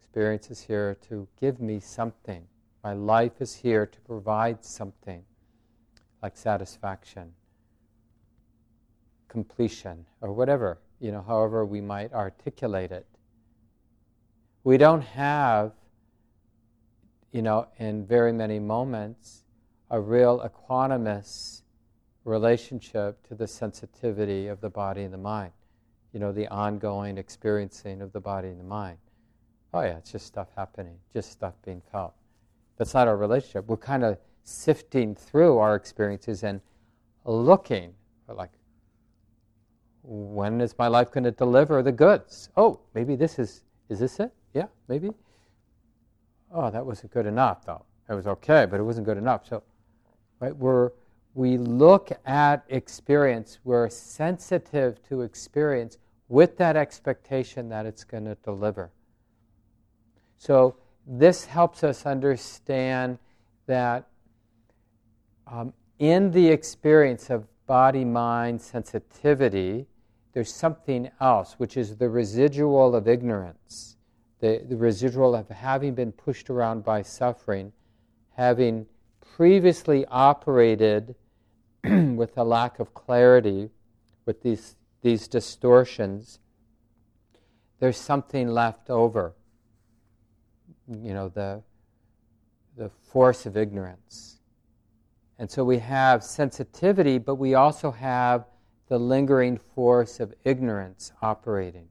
Experience 0.00 0.50
is 0.50 0.60
here 0.60 0.96
to 1.08 1.26
give 1.40 1.60
me 1.60 1.80
something. 1.80 2.46
My 2.82 2.94
life 2.94 3.40
is 3.40 3.54
here 3.54 3.86
to 3.86 4.00
provide 4.00 4.64
something 4.64 5.24
like 6.22 6.36
satisfaction 6.36 7.32
completion 9.32 10.04
or 10.20 10.30
whatever, 10.30 10.78
you 11.00 11.10
know, 11.10 11.24
however 11.26 11.64
we 11.64 11.80
might 11.80 12.12
articulate 12.12 12.92
it. 12.92 13.06
We 14.62 14.76
don't 14.76 15.00
have, 15.00 15.72
you 17.32 17.40
know, 17.40 17.66
in 17.78 18.04
very 18.04 18.32
many 18.32 18.58
moments, 18.58 19.44
a 19.90 19.98
real 19.98 20.46
equanimous 20.46 21.62
relationship 22.24 23.26
to 23.28 23.34
the 23.34 23.48
sensitivity 23.48 24.48
of 24.48 24.60
the 24.60 24.68
body 24.68 25.02
and 25.02 25.14
the 25.14 25.18
mind. 25.18 25.52
You 26.12 26.20
know, 26.20 26.30
the 26.30 26.46
ongoing 26.48 27.16
experiencing 27.16 28.02
of 28.02 28.12
the 28.12 28.20
body 28.20 28.48
and 28.48 28.60
the 28.60 28.64
mind. 28.64 28.98
Oh, 29.72 29.80
yeah, 29.80 29.96
it's 29.96 30.12
just 30.12 30.26
stuff 30.26 30.48
happening, 30.54 30.98
just 31.14 31.32
stuff 31.32 31.54
being 31.64 31.80
felt. 31.90 32.12
That's 32.76 32.94
not 32.94 33.08
our 33.08 33.16
relationship. 33.16 33.66
We're 33.66 33.76
kind 33.76 34.04
of 34.04 34.18
sifting 34.44 35.14
through 35.14 35.58
our 35.58 35.74
experiences 35.74 36.42
and 36.42 36.60
looking 37.24 37.94
for, 38.26 38.34
like, 38.34 38.50
when 40.02 40.60
is 40.60 40.76
my 40.78 40.88
life 40.88 41.12
going 41.12 41.24
to 41.24 41.30
deliver 41.30 41.82
the 41.82 41.92
goods? 41.92 42.48
Oh, 42.56 42.80
maybe 42.94 43.14
this 43.14 43.38
is, 43.38 43.62
is 43.88 44.00
this 44.00 44.18
it? 44.18 44.32
Yeah, 44.52 44.66
maybe. 44.88 45.10
Oh, 46.52 46.70
that 46.70 46.84
wasn't 46.84 47.12
good 47.12 47.26
enough, 47.26 47.64
though. 47.64 47.84
It 48.08 48.14
was 48.14 48.26
okay, 48.26 48.66
but 48.66 48.80
it 48.80 48.82
wasn't 48.82 49.06
good 49.06 49.16
enough. 49.16 49.46
So, 49.48 49.62
right, 50.40 50.54
we're, 50.56 50.90
we 51.34 51.56
look 51.56 52.10
at 52.26 52.64
experience, 52.68 53.60
we're 53.64 53.88
sensitive 53.88 55.02
to 55.08 55.22
experience 55.22 55.98
with 56.28 56.56
that 56.58 56.76
expectation 56.76 57.68
that 57.68 57.86
it's 57.86 58.04
going 58.04 58.24
to 58.24 58.34
deliver. 58.42 58.90
So, 60.36 60.76
this 61.06 61.46
helps 61.46 61.82
us 61.82 62.06
understand 62.06 63.18
that 63.66 64.06
um, 65.46 65.72
in 65.98 66.30
the 66.30 66.48
experience 66.48 67.30
of 67.30 67.46
body 67.66 68.04
mind 68.04 68.60
sensitivity, 68.60 69.86
there's 70.32 70.52
something 70.52 71.10
else, 71.20 71.54
which 71.58 71.76
is 71.76 71.96
the 71.96 72.08
residual 72.08 72.94
of 72.94 73.06
ignorance, 73.06 73.96
the, 74.40 74.64
the 74.68 74.76
residual 74.76 75.34
of 75.34 75.48
having 75.48 75.94
been 75.94 76.12
pushed 76.12 76.48
around 76.48 76.84
by 76.84 77.02
suffering, 77.02 77.72
having 78.36 78.86
previously 79.36 80.06
operated 80.06 81.14
with 81.84 82.36
a 82.36 82.44
lack 82.44 82.78
of 82.78 82.94
clarity, 82.94 83.70
with 84.24 84.42
these, 84.42 84.76
these 85.02 85.28
distortions. 85.28 86.38
There's 87.78 87.98
something 87.98 88.48
left 88.48 88.88
over. 88.88 89.34
You 91.02 91.14
know, 91.14 91.28
the, 91.28 91.62
the 92.76 92.90
force 93.10 93.46
of 93.46 93.56
ignorance. 93.56 94.40
And 95.38 95.50
so 95.50 95.64
we 95.64 95.78
have 95.78 96.22
sensitivity, 96.22 97.18
but 97.18 97.36
we 97.36 97.54
also 97.54 97.90
have 97.90 98.46
the 98.88 98.98
lingering 98.98 99.58
force 99.74 100.20
of 100.20 100.34
ignorance 100.44 101.12
operating. 101.22 101.88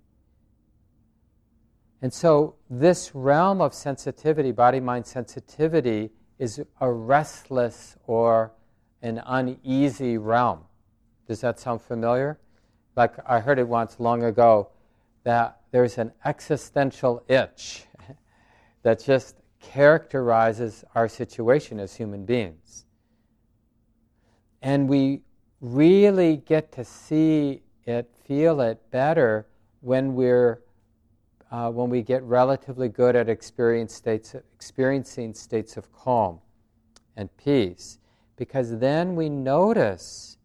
And 2.01 2.13
so, 2.13 2.55
this 2.70 3.13
realm 3.13 3.62
of 3.62 3.74
sensitivity, 3.74 4.51
body 4.51 4.79
mind 4.79 5.05
sensitivity, 5.05 6.12
is 6.39 6.62
a 6.79 6.91
restless 6.91 7.96
or 8.08 8.51
an 9.01 9.22
uneasy 9.25 10.17
realm. 10.17 10.62
Does 11.27 11.41
that 11.41 11.60
sound 11.60 11.81
familiar? 11.81 12.39
Like 12.96 13.13
I 13.27 13.39
heard 13.39 13.60
it 13.60 13.67
once 13.67 14.00
long 14.00 14.24
ago 14.24 14.70
that 15.24 15.60
there's 15.72 15.98
an 15.98 16.12
existential 16.25 17.24
itch 17.27 17.86
that 18.83 19.03
just 19.03 19.35
characterizes 19.59 20.83
our 20.95 21.07
situation 21.07 21.79
as 21.79 21.95
human 21.95 22.25
beings. 22.25 22.85
And 24.61 24.89
we 24.89 25.21
really 25.59 26.38
get 26.38 26.71
to 26.73 26.83
see 26.83 27.61
it, 27.85 28.09
feel 28.25 28.61
it 28.61 28.79
better 28.91 29.47
when 29.81 30.15
we're 30.15 30.61
uh, 31.51 31.69
when 31.69 31.89
we 31.89 32.01
get 32.01 32.23
relatively 32.23 32.88
good 32.88 33.13
at 33.13 33.27
states, 33.89 34.35
experiencing 34.55 35.33
states 35.33 35.75
of 35.75 35.91
calm 35.91 36.39
and 37.17 37.29
peace, 37.35 38.00
because 38.38 38.79
then 38.79 39.15
we 39.15 39.27
notice 39.27 40.38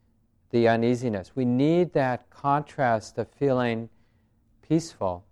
the 0.50 0.66
uneasiness. 0.66 1.30
We 1.36 1.44
need 1.44 1.92
that 1.92 2.28
contrast 2.30 3.18
of 3.18 3.28
feeling 3.28 3.88
peaceful, 4.66 5.24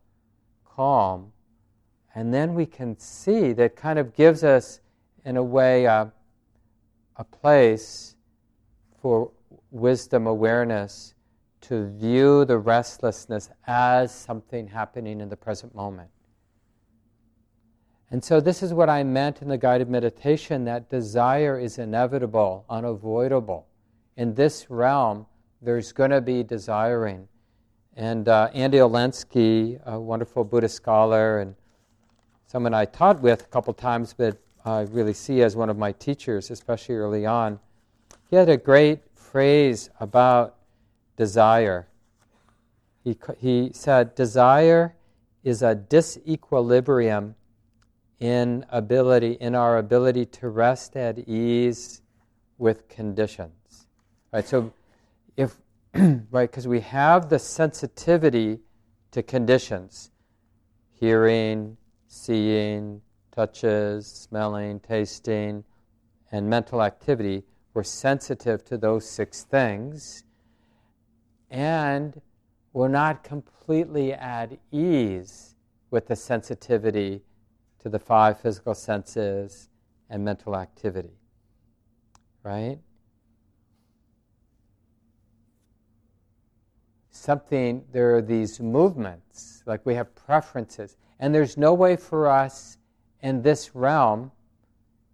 calm, 0.65 1.33
and 2.15 2.33
then 2.33 2.55
we 2.55 2.65
can 2.65 2.99
see 2.99 3.53
that 3.55 3.75
kind 3.75 3.99
of 3.99 4.15
gives 4.15 4.45
us, 4.45 4.81
in 5.25 5.37
a 5.37 5.43
way, 5.43 5.87
uh, 5.87 6.07
a 7.17 7.25
place 7.25 8.15
for 9.01 9.31
wisdom 9.71 10.27
awareness 10.27 11.15
to 11.61 11.89
view 11.91 12.45
the 12.45 12.59
restlessness 12.59 13.51
as 13.67 14.15
something 14.15 14.69
happening 14.69 15.21
in 15.21 15.29
the 15.29 15.37
present 15.37 15.75
moment. 15.75 16.11
And 18.11 18.23
so, 18.23 18.41
this 18.41 18.63
is 18.63 18.73
what 18.73 18.89
I 18.89 19.03
meant 19.03 19.43
in 19.43 19.49
the 19.49 19.59
guided 19.59 19.89
meditation 19.89 20.65
that 20.67 20.89
desire 20.89 21.59
is 21.59 21.79
inevitable, 21.79 22.65
unavoidable. 22.69 23.67
In 24.17 24.35
this 24.35 24.71
realm, 24.71 25.27
there's 25.61 25.91
going 25.93 26.11
to 26.11 26.21
be 26.21 26.45
desiring. 26.45 27.27
And 27.97 28.29
uh, 28.29 28.51
Andy 28.55 28.79
Olendzki, 28.79 29.85
a 29.85 29.99
wonderful 29.99 30.45
Buddhist 30.45 30.77
scholar 30.77 31.41
and 31.41 31.57
someone 32.55 32.73
I 32.73 32.85
taught 32.85 33.21
with 33.21 33.43
a 33.43 33.47
couple 33.47 33.75
times, 33.75 34.15
but 34.17 34.39
I 34.65 34.83
really 34.83 35.13
see 35.13 35.43
as 35.43 35.57
one 35.57 35.69
of 35.69 35.77
my 35.77 35.91
teachers, 35.91 36.53
especially 36.53 36.95
early 36.95 37.27
on, 37.27 37.59
he 38.31 38.37
had 38.37 38.49
a 38.49 38.57
great 38.57 39.01
phrase 39.17 39.91
about 39.99 40.55
desire. 41.17 41.89
He, 43.03 43.19
he 43.39 43.73
said, 43.75 44.15
Desire 44.15 44.95
is 45.43 45.63
a 45.63 45.75
disequilibrium 45.75 47.35
in 48.21 48.65
ability, 48.71 49.33
in 49.41 49.57
our 49.57 49.79
ability 49.79 50.25
to 50.27 50.49
rest 50.49 50.95
at 50.95 51.29
ease 51.29 52.03
with 52.59 52.89
conditions. 52.89 53.89
Right? 54.33 54.47
So 54.47 54.73
if 55.37 55.57
right, 55.95 56.49
because 56.49 56.69
we 56.69 56.79
have 56.83 57.31
the 57.31 57.41
sensitivity 57.41 58.61
to 59.11 59.25
conditions, 59.25 60.13
hearing, 60.93 61.79
seeing, 62.15 63.03
touches, 63.33 64.07
smelling, 64.07 64.79
tasting, 64.81 65.65
and 66.31 66.49
mental 66.49 66.83
activity, 66.83 67.43
we're 67.75 67.83
sensitive 67.83 68.65
to 68.65 68.79
those 68.79 69.09
six 69.09 69.43
things. 69.43 70.23
And 71.51 72.21
we're 72.73 72.89
not 72.89 73.25
completely 73.25 74.13
at 74.13 74.57
ease 74.71 75.57
with 75.91 76.07
the 76.07 76.17
sensitivity 76.17 77.23
to 77.81 77.89
the 77.89 77.99
five 77.99 78.39
physical 78.39 78.75
senses 78.75 79.69
and 80.09 80.25
mental 80.25 80.57
activity. 80.57 81.19
Right? 82.45 82.79
Something, 87.11 87.85
there 87.93 88.17
are 88.17 88.23
these 88.23 88.61
movements, 88.61 89.63
like 89.67 89.85
we 89.85 89.95
have 89.95 90.15
preferences, 90.15 90.97
and 91.25 91.35
there's 91.35 91.57
no 91.57 91.73
way 91.73 91.97
for 91.97 92.29
us 92.29 92.77
in 93.23 93.41
this 93.41 93.75
realm 93.75 94.31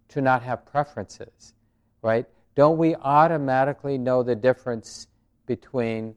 to 0.09 0.19
not 0.19 0.43
have 0.43 0.65
preferences, 0.65 1.53
right? 2.01 2.25
Don't 2.53 2.77
we 2.77 2.95
automatically 2.95 3.97
know 3.97 4.21
the 4.21 4.35
difference 4.35 5.07
between 5.45 6.13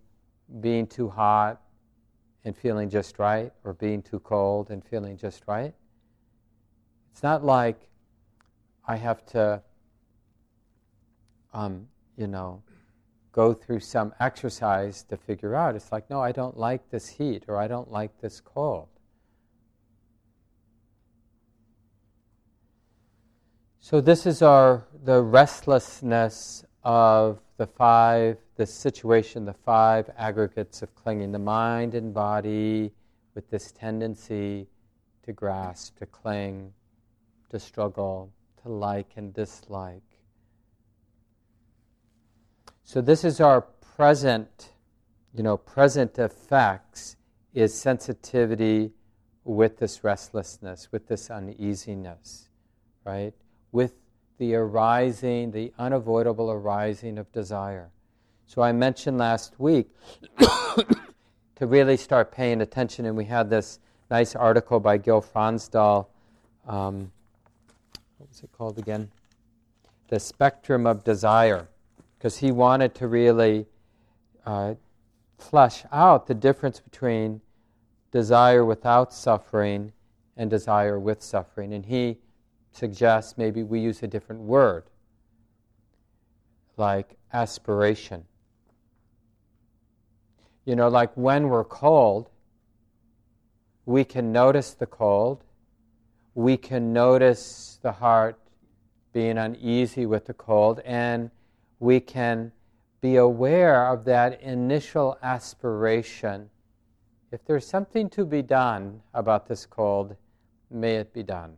being 0.61 0.89
too 0.89 1.09
hot 1.09 1.63
and 2.45 2.57
feeling 2.57 2.91
just 2.91 3.21
right, 3.21 3.53
or 3.63 3.75
being 3.75 4.03
too 4.03 4.19
cold 4.19 4.73
and 4.73 4.85
feeling 4.85 5.17
just 5.17 5.45
right. 5.47 5.73
It's 7.13 7.23
not 7.23 7.45
like 7.45 7.89
I 8.89 8.97
have 8.97 9.25
to, 9.27 9.63
um, 11.53 11.87
you 12.17 12.27
know, 12.27 12.65
go 13.31 13.55
through 13.55 13.79
some 13.79 14.13
exercise 14.19 15.05
to 15.05 15.17
figure 15.17 15.55
out. 15.55 15.77
It's 15.77 15.93
like, 15.93 16.11
no, 16.11 16.21
I 16.21 16.33
don't 16.33 16.59
like 16.59 16.91
this 16.91 17.07
heat, 17.07 17.45
or 17.47 17.59
I 17.59 17.69
don't 17.69 17.93
like 17.93 18.21
this 18.21 18.41
cold. 18.41 18.89
So 23.85 24.01
this 24.01 24.25
is 24.25 24.41
our 24.41 24.87
the 25.05 25.21
restlessness 25.21 26.65
of 26.85 27.39
the 27.59 27.67
five, 27.67 28.39
the 28.57 28.65
situation, 28.65 29.45
the 29.45 29.53
five 29.53 30.09
aggregates 30.17 30.81
of 30.81 30.95
clinging, 30.95 31.33
the 31.33 31.39
mind 31.39 31.95
and 31.95 32.15
body 32.15 32.93
with 33.35 33.51
this 33.51 33.73
tendency 33.73 34.69
to 35.25 35.35
grasp, 35.35 35.99
to 35.99 36.07
cling, 36.07 36.73
to 37.51 37.61
struggle, 37.61 38.33
to 38.63 38.71
like 38.71 39.13
and 39.17 39.35
dislike. 39.35 40.17
So 42.85 43.03
this 43.03 43.23
is 43.23 43.39
our 43.39 43.61
present, 43.97 44.71
you 45.35 45.43
know, 45.43 45.59
present 45.59 46.19
effects 46.19 47.17
is 47.53 47.79
sensitivity 47.79 48.93
with 49.45 49.77
this 49.77 50.03
restlessness, 50.03 50.89
with 50.91 51.07
this 51.07 51.31
uneasiness, 51.31 52.49
right? 53.05 53.35
With 53.75 53.95
the 54.39 54.55
arising, 54.55 55.51
the 55.51 55.73
unavoidable 55.81 56.49
arising 56.49 57.19
of 57.19 57.33
desire. 57.33 57.91
So 58.47 58.63
I 58.63 58.71
mentioned 58.71 59.19
last 59.19 59.59
week 59.59 59.89
to 60.39 61.67
really 61.67 61.97
start 61.97 62.31
paying 62.31 62.61
attention, 62.61 63.05
and 63.05 63.17
we 63.17 63.25
had 63.25 63.51
this 63.51 63.81
nice 64.13 64.37
article 64.37 64.79
by 64.79 64.99
Gil 64.99 65.21
Fronsdal. 65.21 66.07
Um, 66.69 67.11
what 68.19 68.29
was 68.29 68.45
it 68.45 68.53
called 68.57 68.79
again? 68.79 69.11
The 70.07 70.21
Spectrum 70.21 70.87
of 70.87 71.03
Desire, 71.03 71.67
because 72.17 72.39
he 72.39 72.53
wanted 72.53 72.95
to 72.95 73.09
really 73.09 73.67
uh, 74.47 74.75
flesh 75.37 75.83
out 75.91 76.29
the 76.29 76.35
difference 76.35 76.79
between 76.79 77.41
desire 78.13 78.65
without 78.65 79.13
suffering 79.13 79.93
and 80.37 80.49
desire 80.49 81.01
with 81.01 81.25
suffering. 81.25 81.75
And 81.75 81.87
he 81.87 82.19
suggests 82.77 83.39
maybe 83.39 83.63
we 83.63 83.81
use 83.81 84.03
a 84.03 84.07
different 84.07 84.43
word, 84.43 84.85
like 86.77 87.17
aspiration. 87.33 88.25
You 90.65 90.77
know, 90.77 90.89
like 90.89 91.13
when 91.15 91.49
we're 91.49 91.65
cold, 91.65 92.31
we 93.87 94.05
can 94.05 94.33
notice 94.33 94.73
the 94.73 94.87
cold, 94.87 95.45
we 96.35 96.57
can 96.57 96.93
notice 96.93 97.79
the 97.83 97.93
heart 97.93 98.39
being 99.13 99.39
uneasy 99.39 100.07
with 100.07 100.27
the 100.27 100.35
cold, 100.35 100.81
and 100.85 101.31
we 101.79 102.01
can 102.01 102.51
be 103.01 103.17
aware 103.17 103.87
of 103.87 104.05
that 104.07 104.41
initial 104.41 105.17
aspiration. 105.23 106.51
If 107.31 107.45
there's 107.45 107.67
something 107.67 108.09
to 108.11 108.25
be 108.25 108.43
done 108.43 109.03
about 109.13 109.47
this 109.47 109.67
cold, 109.67 110.17
may 110.71 110.97
it 110.97 111.13
be 111.13 111.23
done. 111.23 111.57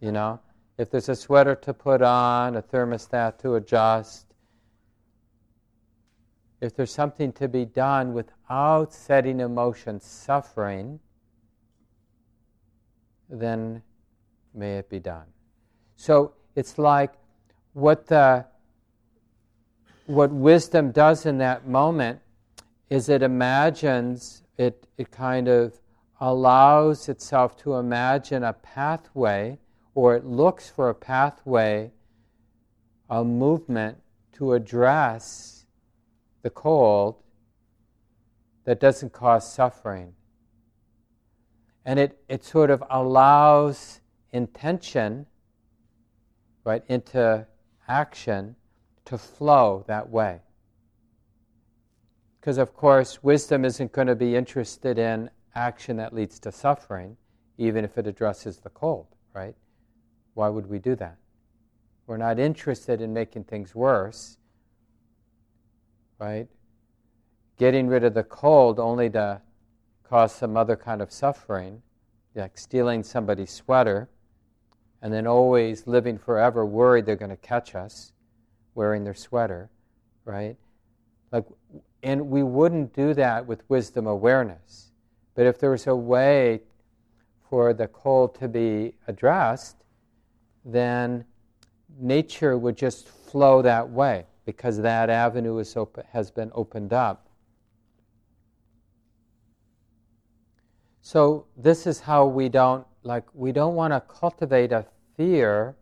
You 0.00 0.12
know, 0.12 0.40
if 0.78 0.90
there's 0.90 1.08
a 1.08 1.16
sweater 1.16 1.54
to 1.54 1.72
put 1.72 2.02
on, 2.02 2.56
a 2.56 2.62
thermostat 2.62 3.38
to 3.38 3.54
adjust, 3.54 4.26
if 6.60 6.74
there's 6.74 6.92
something 6.92 7.32
to 7.34 7.48
be 7.48 7.64
done 7.64 8.12
without 8.12 8.92
setting 8.92 9.40
emotion 9.40 10.00
suffering, 10.00 11.00
then 13.28 13.82
may 14.54 14.78
it 14.78 14.88
be 14.88 15.00
done. 15.00 15.26
So 15.96 16.34
it's 16.54 16.78
like 16.78 17.12
what 17.72 18.06
the 18.06 18.44
what 20.06 20.30
wisdom 20.30 20.92
does 20.92 21.26
in 21.26 21.38
that 21.38 21.66
moment 21.66 22.20
is 22.88 23.08
it 23.08 23.22
imagines 23.22 24.42
it 24.56 24.86
it 24.96 25.10
kind 25.10 25.48
of 25.48 25.80
allows 26.20 27.08
itself 27.08 27.56
to 27.58 27.74
imagine 27.74 28.44
a 28.44 28.52
pathway 28.52 29.58
or 29.96 30.14
it 30.14 30.26
looks 30.26 30.68
for 30.68 30.90
a 30.90 30.94
pathway, 30.94 31.90
a 33.08 33.24
movement 33.24 33.96
to 34.30 34.52
address 34.52 35.64
the 36.42 36.50
cold 36.50 37.16
that 38.66 38.78
doesn't 38.78 39.14
cause 39.14 39.50
suffering. 39.50 40.12
And 41.86 41.98
it, 41.98 42.22
it 42.28 42.44
sort 42.44 42.68
of 42.68 42.84
allows 42.90 44.00
intention, 44.32 45.24
right, 46.62 46.82
into 46.88 47.46
action 47.88 48.54
to 49.06 49.16
flow 49.16 49.82
that 49.88 50.10
way. 50.10 50.40
Because, 52.38 52.58
of 52.58 52.74
course, 52.74 53.22
wisdom 53.22 53.64
isn't 53.64 53.92
going 53.92 54.08
to 54.08 54.14
be 54.14 54.36
interested 54.36 54.98
in 54.98 55.30
action 55.54 55.96
that 55.96 56.12
leads 56.12 56.38
to 56.40 56.52
suffering, 56.52 57.16
even 57.56 57.82
if 57.82 57.96
it 57.96 58.06
addresses 58.06 58.58
the 58.58 58.68
cold, 58.68 59.06
right? 59.32 59.54
Why 60.36 60.50
would 60.50 60.68
we 60.68 60.78
do 60.78 60.94
that? 60.96 61.16
We're 62.06 62.18
not 62.18 62.38
interested 62.38 63.00
in 63.00 63.14
making 63.14 63.44
things 63.44 63.74
worse, 63.74 64.36
right? 66.18 66.46
Getting 67.56 67.88
rid 67.88 68.04
of 68.04 68.12
the 68.12 68.22
cold 68.22 68.78
only 68.78 69.08
to 69.10 69.40
cause 70.04 70.32
some 70.34 70.54
other 70.54 70.76
kind 70.76 71.00
of 71.00 71.10
suffering, 71.10 71.80
like 72.34 72.58
stealing 72.58 73.02
somebody's 73.02 73.50
sweater, 73.50 74.10
and 75.00 75.10
then 75.10 75.26
always 75.26 75.86
living 75.86 76.18
forever 76.18 76.66
worried 76.66 77.06
they're 77.06 77.16
going 77.16 77.30
to 77.30 77.36
catch 77.38 77.74
us 77.74 78.12
wearing 78.74 79.04
their 79.04 79.14
sweater, 79.14 79.70
right? 80.26 80.58
Like, 81.32 81.46
and 82.02 82.28
we 82.28 82.42
wouldn't 82.42 82.94
do 82.94 83.14
that 83.14 83.46
with 83.46 83.62
wisdom 83.70 84.06
awareness. 84.06 84.92
But 85.34 85.46
if 85.46 85.58
there 85.58 85.70
was 85.70 85.86
a 85.86 85.96
way 85.96 86.60
for 87.48 87.72
the 87.72 87.88
cold 87.88 88.34
to 88.40 88.48
be 88.48 88.96
addressed, 89.08 89.76
then 90.66 91.24
nature 91.98 92.58
would 92.58 92.76
just 92.76 93.08
flow 93.08 93.62
that 93.62 93.88
way 93.88 94.26
because 94.44 94.78
that 94.78 95.08
avenue 95.08 95.62
has 96.12 96.30
been 96.30 96.50
opened 96.54 96.92
up. 96.92 97.28
So 101.00 101.46
this 101.56 101.86
is 101.86 102.00
how 102.00 102.26
we 102.26 102.48
don't 102.48 102.84
like 103.04 103.24
we 103.32 103.52
don't 103.52 103.76
want 103.76 103.92
to 103.92 104.00
cultivate 104.00 104.72
a 104.72 104.84
fear 105.16 105.76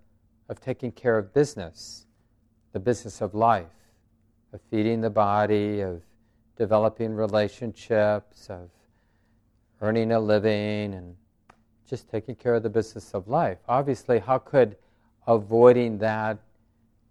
of 0.51 0.61
taking 0.61 0.93
care 0.93 1.17
of 1.17 1.33
business, 1.33 2.05
the 2.73 2.79
business 2.79 3.23
of 3.23 3.35
life, 3.35 3.65
of 4.53 4.61
feeding 4.71 5.01
the 5.01 5.09
body, 5.09 5.81
of 5.81 6.03
developing 6.57 7.15
relationships, 7.15 8.49
of 8.51 8.69
earning 9.81 10.13
a 10.13 10.21
living 10.21 10.93
and 10.93 11.17
just 11.89 12.11
taking 12.11 12.35
care 12.35 12.55
of 12.55 12.63
the 12.63 12.71
business 12.71 13.15
of 13.15 13.29
life. 13.29 13.59
Obviously, 13.69 14.19
how 14.19 14.39
could 14.39 14.77
avoiding 15.27 15.99
that 15.99 16.39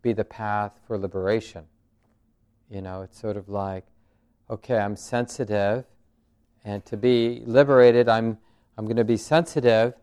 be 0.01 0.13
the 0.13 0.25
path 0.25 0.71
for 0.87 0.97
liberation? 0.97 1.63
You 2.69 2.81
know, 2.81 3.01
it's 3.01 3.19
sort 3.19 3.37
of 3.37 3.49
like, 3.49 3.85
okay, 4.49 4.77
I'm 4.77 4.95
sensitive, 4.95 5.85
and 6.65 6.83
to 6.85 6.97
be 6.97 7.43
liberated, 7.45 8.09
I'm, 8.09 8.37
I'm 8.77 8.85
going 8.85 8.97
to 8.97 9.03
be 9.03 9.17
sensitive, 9.17 9.93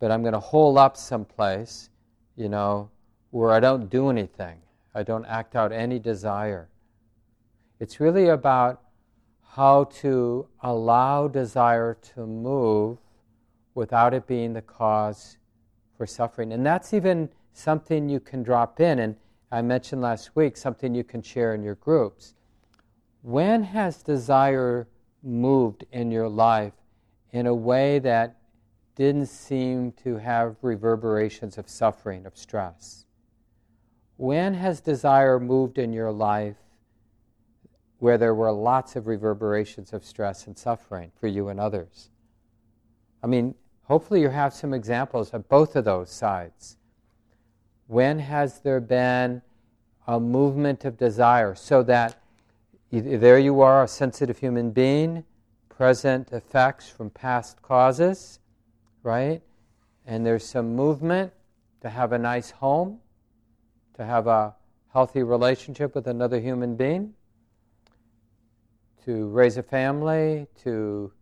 but 0.00 0.10
I'm 0.10 0.22
going 0.22 0.34
to 0.34 0.40
hole 0.40 0.78
up 0.78 0.96
someplace, 0.96 1.90
you 2.36 2.48
know, 2.48 2.90
where 3.30 3.52
I 3.52 3.60
don't 3.60 3.88
do 3.88 4.08
anything 4.10 4.60
I 4.96 5.02
don't 5.02 5.26
act 5.26 5.54
out 5.54 5.72
any 5.72 5.98
desire. 5.98 6.70
It's 7.78 8.00
really 8.00 8.28
about 8.28 8.80
how 9.42 9.84
to 10.00 10.46
allow 10.62 11.28
desire 11.28 11.98
to 12.14 12.26
move 12.26 12.96
without 13.76 14.14
it 14.14 14.26
being 14.26 14.54
the 14.54 14.62
cause 14.62 15.36
for 15.96 16.06
suffering. 16.06 16.52
And 16.52 16.64
that's 16.64 16.94
even 16.94 17.28
something 17.52 18.08
you 18.08 18.18
can 18.18 18.42
drop 18.42 18.80
in. 18.80 18.98
And 18.98 19.16
I 19.52 19.62
mentioned 19.62 20.00
last 20.00 20.34
week 20.34 20.56
something 20.56 20.94
you 20.94 21.04
can 21.04 21.22
share 21.22 21.54
in 21.54 21.62
your 21.62 21.76
groups. 21.76 22.34
When 23.22 23.62
has 23.62 24.02
desire 24.02 24.88
moved 25.22 25.84
in 25.92 26.10
your 26.10 26.28
life 26.28 26.72
in 27.32 27.46
a 27.46 27.54
way 27.54 27.98
that 27.98 28.38
didn't 28.94 29.26
seem 29.26 29.92
to 29.92 30.16
have 30.16 30.56
reverberations 30.62 31.58
of 31.58 31.68
suffering, 31.68 32.24
of 32.24 32.36
stress? 32.36 33.04
When 34.16 34.54
has 34.54 34.80
desire 34.80 35.38
moved 35.38 35.76
in 35.76 35.92
your 35.92 36.10
life 36.10 36.56
where 37.98 38.16
there 38.16 38.34
were 38.34 38.52
lots 38.52 38.96
of 38.96 39.06
reverberations 39.06 39.92
of 39.92 40.02
stress 40.02 40.46
and 40.46 40.56
suffering 40.56 41.12
for 41.20 41.26
you 41.26 41.48
and 41.48 41.60
others? 41.60 42.08
I 43.22 43.26
mean, 43.26 43.54
hopefully 43.86 44.20
you 44.20 44.28
have 44.28 44.52
some 44.52 44.74
examples 44.74 45.30
of 45.30 45.48
both 45.48 45.76
of 45.76 45.84
those 45.84 46.10
sides. 46.10 46.76
When 47.86 48.18
has 48.18 48.60
there 48.60 48.80
been 48.80 49.42
a 50.06 50.18
movement 50.20 50.84
of 50.84 50.96
desire 50.96 51.54
so 51.54 51.82
that 51.84 52.20
there 52.90 53.38
you 53.38 53.60
are, 53.60 53.84
a 53.84 53.88
sensitive 53.88 54.38
human 54.38 54.70
being, 54.70 55.24
present 55.68 56.32
effects 56.32 56.88
from 56.88 57.10
past 57.10 57.60
causes, 57.62 58.40
right? 59.02 59.42
And 60.06 60.24
there's 60.24 60.44
some 60.44 60.74
movement 60.74 61.32
to 61.82 61.88
have 61.88 62.12
a 62.12 62.18
nice 62.18 62.50
home, 62.50 63.00
to 63.94 64.04
have 64.04 64.26
a 64.26 64.54
healthy 64.92 65.22
relationship 65.22 65.94
with 65.94 66.06
another 66.06 66.40
human 66.40 66.76
being, 66.76 67.12
to 69.04 69.28
raise 69.28 69.56
a 69.56 69.62
family, 69.62 70.46
to 70.62 71.12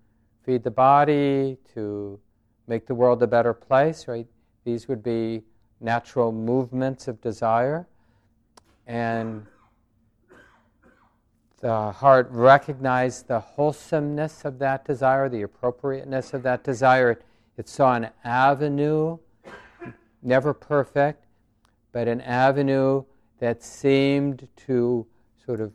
feed 0.44 0.62
the 0.62 0.70
body, 0.70 1.58
to 1.74 2.20
make 2.66 2.86
the 2.86 2.94
world 2.94 3.22
a 3.22 3.26
better 3.26 3.52
place, 3.52 4.08
right? 4.08 4.26
These 4.64 4.88
would 4.88 5.02
be 5.02 5.42
natural 5.80 6.32
movements 6.32 7.08
of 7.08 7.20
desire. 7.20 7.86
And 8.86 9.46
the 11.60 11.92
heart 11.92 12.28
recognized 12.30 13.28
the 13.28 13.40
wholesomeness 13.40 14.44
of 14.44 14.58
that 14.58 14.84
desire, 14.84 15.28
the 15.28 15.42
appropriateness 15.42 16.34
of 16.34 16.42
that 16.42 16.64
desire. 16.64 17.18
It 17.56 17.68
saw 17.68 17.94
an 17.94 18.10
avenue, 18.22 19.18
never 20.22 20.52
perfect, 20.52 21.26
but 21.92 22.08
an 22.08 22.20
avenue 22.20 23.04
that 23.38 23.62
seemed 23.62 24.48
to 24.66 25.06
sort 25.44 25.60
of 25.60 25.72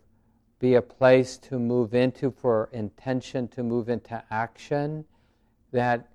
be 0.59 0.75
a 0.75 0.81
place 0.81 1.37
to 1.37 1.57
move 1.57 1.93
into 1.93 2.29
for 2.31 2.69
intention 2.73 3.47
to 3.47 3.63
move 3.63 3.89
into 3.89 4.21
action 4.29 5.05
that 5.71 6.07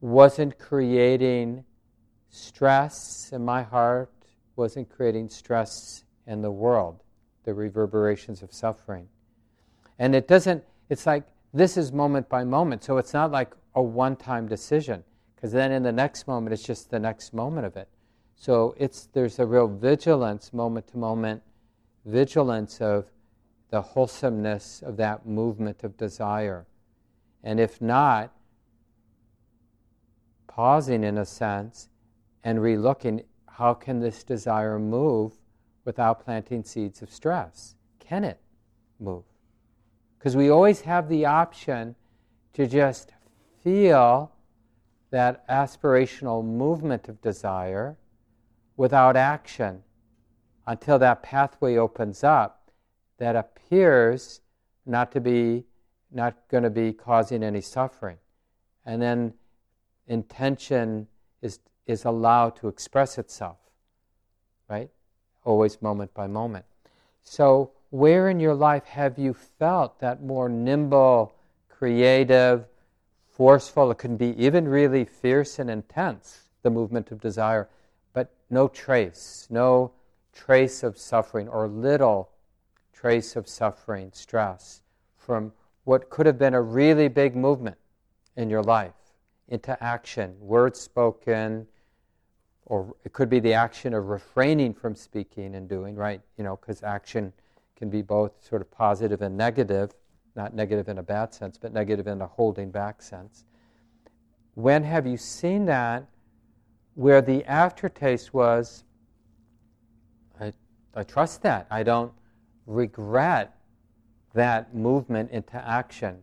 wasn't 0.00 0.58
creating 0.58 1.64
stress 2.30 3.30
in 3.32 3.44
my 3.44 3.62
heart, 3.62 4.10
wasn't 4.56 4.88
creating 4.88 5.28
stress 5.28 6.04
in 6.26 6.42
the 6.42 6.50
world, 6.50 7.02
the 7.44 7.54
reverberations 7.54 8.42
of 8.42 8.52
suffering. 8.52 9.08
And 9.98 10.14
it 10.14 10.28
doesn't, 10.28 10.64
it's 10.88 11.06
like 11.06 11.24
this 11.52 11.76
is 11.76 11.92
moment 11.92 12.28
by 12.28 12.44
moment, 12.44 12.84
so 12.84 12.96
it's 12.98 13.12
not 13.12 13.30
like 13.30 13.54
a 13.74 13.82
one 13.82 14.16
time 14.16 14.48
decision, 14.48 15.04
because 15.34 15.52
then 15.52 15.72
in 15.72 15.82
the 15.82 15.92
next 15.92 16.26
moment, 16.26 16.52
it's 16.52 16.62
just 16.62 16.90
the 16.90 16.98
next 16.98 17.34
moment 17.34 17.66
of 17.66 17.76
it. 17.76 17.88
So 18.36 18.74
it's, 18.78 19.08
there's 19.12 19.38
a 19.38 19.46
real 19.46 19.68
vigilance, 19.68 20.52
moment 20.52 20.88
to 20.88 20.98
moment 20.98 21.42
vigilance 22.06 22.80
of 22.80 23.10
the 23.70 23.82
wholesomeness 23.82 24.82
of 24.82 24.96
that 24.96 25.26
movement 25.26 25.84
of 25.84 25.96
desire. 25.96 26.66
And 27.44 27.60
if 27.60 27.80
not, 27.80 28.32
pausing 30.50 31.04
in 31.04 31.16
a 31.16 31.24
sense 31.24 31.88
and 32.42 32.58
relooking 32.58 33.24
how 33.46 33.72
can 33.72 34.00
this 34.00 34.24
desire 34.24 34.78
move 34.78 35.32
without 35.84 36.24
planting 36.24 36.64
seeds 36.64 37.02
of 37.02 37.12
stress? 37.12 37.76
Can 38.00 38.24
it 38.24 38.40
move? 38.98 39.22
Because 40.18 40.36
we 40.36 40.50
always 40.50 40.80
have 40.80 41.08
the 41.08 41.24
option 41.24 41.94
to 42.54 42.66
just 42.66 43.12
feel 43.62 44.32
that 45.10 45.46
aspirational 45.48 46.44
movement 46.44 47.08
of 47.08 47.20
desire 47.22 47.96
without 48.76 49.16
action 49.16 49.82
until 50.66 50.98
that 50.98 51.22
pathway 51.22 51.76
opens 51.76 52.24
up 52.24 52.70
that 53.18 53.36
appears 53.36 54.40
not 54.84 55.12
to 55.12 55.20
be 55.20 55.64
not 56.10 56.34
going 56.48 56.64
to 56.64 56.70
be 56.70 56.92
causing 56.92 57.44
any 57.44 57.60
suffering 57.60 58.16
and 58.84 59.00
then 59.00 59.32
intention 60.10 61.06
is 61.40 61.60
is 61.86 62.04
allowed 62.04 62.54
to 62.56 62.68
express 62.68 63.16
itself 63.16 63.56
right? 64.70 64.88
Always 65.44 65.82
moment 65.82 66.14
by 66.14 66.28
moment. 66.28 66.64
So 67.24 67.72
where 67.90 68.30
in 68.30 68.40
your 68.40 68.54
life 68.54 68.84
have 68.84 69.18
you 69.18 69.34
felt 69.34 69.98
that 69.98 70.22
more 70.22 70.48
nimble 70.48 71.34
creative 71.68 72.66
forceful 73.28 73.90
it 73.90 73.98
can 73.98 74.16
be 74.16 74.34
even 74.42 74.68
really 74.68 75.04
fierce 75.04 75.58
and 75.58 75.68
intense 75.68 76.50
the 76.62 76.70
movement 76.70 77.10
of 77.10 77.20
desire 77.20 77.68
but 78.12 78.30
no 78.48 78.68
trace, 78.68 79.46
no 79.50 79.90
trace 80.32 80.82
of 80.82 80.96
suffering 80.96 81.48
or 81.48 81.66
little 81.66 82.30
trace 82.92 83.34
of 83.34 83.48
suffering, 83.48 84.10
stress 84.12 84.82
from 85.16 85.52
what 85.84 86.10
could 86.10 86.26
have 86.26 86.38
been 86.38 86.54
a 86.54 86.60
really 86.62 87.08
big 87.08 87.34
movement 87.34 87.76
in 88.36 88.50
your 88.50 88.62
life 88.62 88.92
into 89.50 89.82
action, 89.82 90.34
words 90.40 90.80
spoken, 90.80 91.66
or 92.66 92.94
it 93.04 93.12
could 93.12 93.28
be 93.28 93.40
the 93.40 93.52
action 93.52 93.92
of 93.94 94.06
refraining 94.06 94.72
from 94.72 94.94
speaking 94.94 95.56
and 95.56 95.68
doing, 95.68 95.96
right? 95.96 96.20
You 96.38 96.44
know, 96.44 96.56
because 96.56 96.82
action 96.82 97.32
can 97.76 97.90
be 97.90 98.00
both 98.00 98.32
sort 98.46 98.62
of 98.62 98.70
positive 98.70 99.22
and 99.22 99.36
negative, 99.36 99.92
not 100.36 100.54
negative 100.54 100.88
in 100.88 100.98
a 100.98 101.02
bad 101.02 101.34
sense, 101.34 101.58
but 101.58 101.72
negative 101.72 102.06
in 102.06 102.20
a 102.20 102.26
holding 102.26 102.70
back 102.70 103.02
sense. 103.02 103.44
When 104.54 104.84
have 104.84 105.06
you 105.06 105.16
seen 105.16 105.64
that 105.66 106.06
where 106.94 107.22
the 107.22 107.44
aftertaste 107.46 108.32
was, 108.34 108.84
I, 110.40 110.52
I 110.94 111.02
trust 111.02 111.42
that. 111.42 111.66
I 111.70 111.82
don't 111.82 112.12
regret 112.66 113.56
that 114.34 114.74
movement 114.74 115.30
into 115.30 115.56
action. 115.56 116.18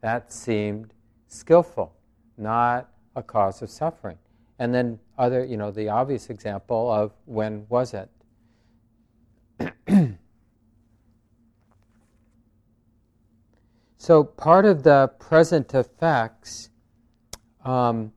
That 0.00 0.32
seemed 0.32 0.94
skillful, 1.26 1.94
not 2.38 2.88
a 3.16 3.22
cause 3.22 3.62
of 3.62 3.70
suffering. 3.70 4.18
And 4.58 4.74
then 4.74 4.98
other, 5.16 5.44
you 5.44 5.56
know, 5.56 5.70
the 5.70 5.88
obvious 5.88 6.30
example 6.30 6.90
of 6.90 7.12
when 7.26 7.66
was 7.68 7.94
it? 7.94 8.10
so 13.98 14.24
part 14.24 14.64
of 14.64 14.82
the 14.82 15.12
present 15.18 15.74
effects 15.74 16.70
um, 17.64 18.12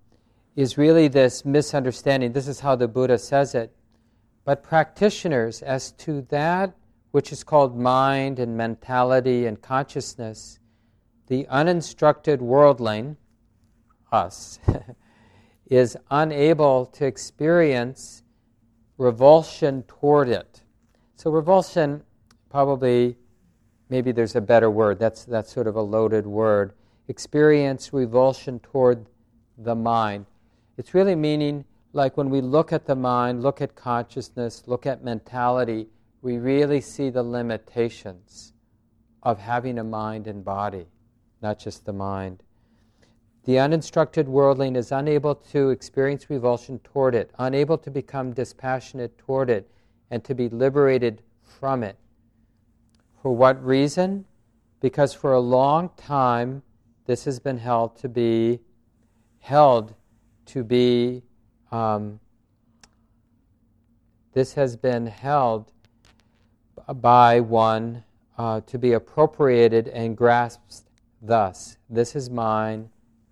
is 0.56 0.78
really 0.78 1.08
this 1.08 1.46
misunderstanding. 1.46 2.32
This 2.32 2.48
is 2.48 2.60
how 2.60 2.76
the 2.76 2.88
Buddha 2.88 3.18
says 3.18 3.56
it. 3.56 3.76
But 4.44 4.64
practitioners, 4.64 5.62
as 5.62 5.92
to 5.94 6.22
that 6.30 6.74
which 7.12 7.32
is 7.32 7.44
called 7.44 7.78
mind 7.78 8.40
and 8.40 8.58
mentality 8.58 9.46
and 9.46 9.62
consciousness, 9.62 10.60
the 11.28 11.46
uninstructed 11.48 12.42
worldling, 12.42 13.18
us, 14.12 14.60
is 15.70 15.98
unable 16.10 16.86
to 16.88 17.06
experience 17.06 18.24
revulsion 18.98 19.84
toward 19.84 20.30
it. 20.30 20.62
So, 21.16 21.32
revulsion, 21.32 22.04
probably, 22.50 23.18
maybe 23.90 24.12
there's 24.12 24.36
a 24.36 24.42
better 24.42 24.70
word. 24.70 25.00
That's, 25.00 25.26
that's 25.26 25.52
sort 25.52 25.68
of 25.68 25.76
a 25.76 25.82
loaded 25.82 26.26
word. 26.26 26.74
Experience 27.08 27.94
revulsion 27.94 28.60
toward 28.60 29.08
the 29.58 29.76
mind. 29.76 30.26
It's 30.78 30.94
really 30.94 31.16
meaning 31.16 31.66
like 31.94 32.16
when 32.18 32.30
we 32.30 32.42
look 32.42 32.72
at 32.72 32.86
the 32.86 32.96
mind, 32.96 33.44
look 33.44 33.62
at 33.62 33.76
consciousness, 33.76 34.64
look 34.66 34.86
at 34.86 35.04
mentality, 35.04 35.88
we 36.22 36.38
really 36.38 36.80
see 36.82 37.10
the 37.10 37.24
limitations 37.24 38.54
of 39.24 39.40
having 39.40 39.78
a 39.78 39.84
mind 39.84 40.28
and 40.28 40.44
body, 40.46 40.88
not 41.42 41.60
just 41.60 41.86
the 41.86 41.94
mind. 41.94 42.44
The 43.46 43.58
uninstructed 43.58 44.28
worldling 44.28 44.76
is 44.76 44.92
unable 44.92 45.36
to 45.36 45.70
experience 45.72 46.30
revulsion 46.30 46.80
toward 46.80 47.16
it, 47.16 47.32
unable 47.40 47.78
to 47.80 47.90
become 47.90 48.34
dispassionate 48.34 49.18
toward 49.18 49.50
it, 49.50 49.70
and 50.12 50.24
to 50.26 50.36
be 50.36 50.48
liberated 50.50 51.24
from 51.44 51.82
it. 51.82 51.98
For 53.22 53.36
what 53.36 53.64
reason? 53.64 54.26
Because 54.80 55.14
for 55.14 55.34
a 55.34 55.40
long 55.40 55.90
time, 55.98 56.62
this 57.06 57.26
has 57.26 57.40
been 57.40 57.58
held 57.58 57.98
to 57.98 58.10
be 58.10 58.60
held 59.40 59.96
to 60.46 60.64
be, 60.64 61.24
um, 61.72 62.20
this 64.34 64.54
has 64.54 64.76
been 64.76 65.08
held 65.08 65.72
by 67.02 67.40
one 67.40 68.04
uh, 68.38 68.62
to 68.62 68.78
be 68.78 68.94
appropriated 68.94 69.88
and 69.88 70.16
grasped 70.16 70.84
thus 71.22 71.78
this 71.90 72.16
is 72.16 72.30
mine, 72.30 72.90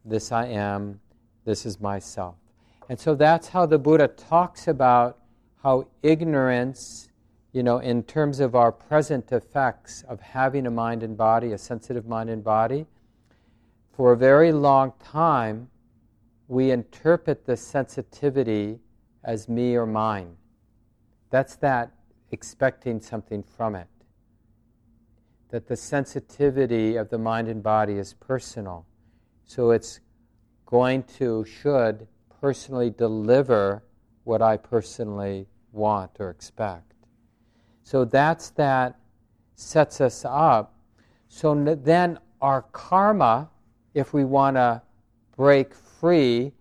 this 0.10 0.32
I 0.32 0.48
am, 0.48 1.00
this 1.46 1.66
is 1.66 1.80
myself. 1.80 2.36
And 2.90 3.00
so 3.00 3.16
that's 3.16 3.50
how 3.50 3.66
the 3.66 3.78
Buddha 3.78 4.08
talks 4.08 4.68
about 4.68 5.20
how 5.64 5.88
ignorance, 6.02 7.10
you 7.52 7.64
know, 7.64 7.80
in 7.80 8.04
terms 8.04 8.40
of 8.40 8.56
our 8.56 8.72
present 8.72 9.32
effects 9.32 10.04
of 10.08 10.20
having 10.22 10.66
a 10.66 10.72
mind 10.72 11.04
and 11.04 11.16
body, 11.16 11.52
a 11.52 11.58
sensitive 11.58 12.08
mind 12.08 12.30
and 12.30 12.44
body, 12.44 12.86
for 13.92 14.14
a 14.14 14.18
very 14.18 14.52
long 14.52 14.94
time, 15.04 15.70
we 16.48 16.72
interpret 16.72 17.46
the 17.46 17.58
sensitivity 17.58 18.80
as 19.24 19.50
me 19.50 19.76
or 19.76 19.86
mine. 19.86 20.36
That's 21.30 21.56
that 21.58 21.92
expecting 22.32 23.02
something 23.02 23.44
from 23.44 23.76
it. 23.76 23.88
That 25.50 25.68
the 25.68 25.76
sensitivity 25.76 26.96
of 26.96 27.10
the 27.10 27.18
mind 27.18 27.48
and 27.48 27.62
body 27.62 27.94
is 27.94 28.14
personal. 28.14 28.86
So 29.50 29.72
it's 29.72 30.00
going 30.68 31.02
to, 31.18 31.44
should 31.44 32.08
personally 32.40 32.92
deliver 32.92 33.82
what 34.24 34.44
I 34.44 34.58
personally 34.58 35.48
want 35.72 36.12
or 36.20 36.30
expect. 36.30 36.94
So 37.82 38.06
that's 38.06 38.52
that 38.52 39.00
sets 39.56 40.02
us 40.02 40.24
up. 40.24 40.76
So 41.30 41.56
then 41.56 42.20
our 42.44 42.62
karma, 42.74 43.50
if 43.96 44.14
we 44.14 44.24
want 44.24 44.56
to 44.58 44.84
break 45.36 45.74
free, 45.74 46.54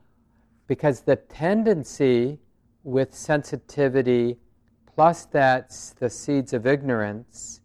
because 0.67 1.03
the 1.03 1.17
tendency 1.17 2.39
with 2.85 3.15
sensitivity 3.15 4.39
plus 4.87 5.27
that's 5.27 5.91
the 5.91 6.09
seeds 6.09 6.55
of 6.55 6.67
ignorance, 6.67 7.61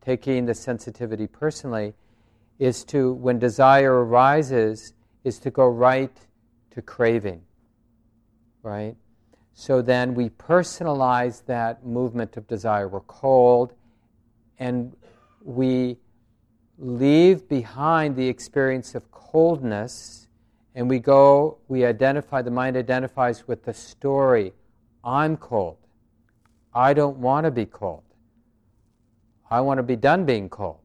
taking 0.00 0.44
the 0.44 0.54
sensitivity 0.54 1.28
personally, 1.28 1.94
is 2.58 2.84
to, 2.84 3.12
when 3.14 3.38
desire 3.38 4.04
arises, 4.04 4.94
is 5.24 5.38
to 5.40 5.50
go 5.50 5.66
right 5.66 6.16
to 6.70 6.82
craving. 6.82 7.42
Right? 8.62 8.96
So 9.54 9.82
then 9.82 10.14
we 10.14 10.28
personalize 10.28 11.44
that 11.46 11.86
movement 11.86 12.36
of 12.36 12.46
desire. 12.46 12.88
We're 12.88 13.00
cold, 13.00 13.72
and 14.58 14.94
we 15.42 15.96
leave 16.78 17.48
behind 17.48 18.16
the 18.16 18.28
experience 18.28 18.94
of 18.94 19.10
coldness, 19.10 20.28
and 20.74 20.90
we 20.90 20.98
go, 20.98 21.58
we 21.68 21.86
identify, 21.86 22.42
the 22.42 22.50
mind 22.50 22.76
identifies 22.76 23.48
with 23.48 23.64
the 23.64 23.72
story 23.72 24.52
I'm 25.02 25.36
cold. 25.36 25.78
I 26.74 26.92
don't 26.92 27.16
want 27.18 27.44
to 27.44 27.50
be 27.50 27.64
cold. 27.64 28.02
I 29.50 29.60
want 29.60 29.78
to 29.78 29.82
be 29.82 29.96
done 29.96 30.26
being 30.26 30.50
cold. 30.50 30.80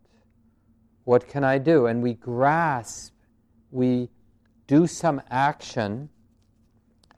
What 1.11 1.27
can 1.27 1.43
I 1.43 1.57
do? 1.57 1.87
And 1.87 2.01
we 2.01 2.13
grasp, 2.13 3.11
we 3.69 4.07
do 4.65 4.87
some 4.87 5.21
action, 5.29 6.07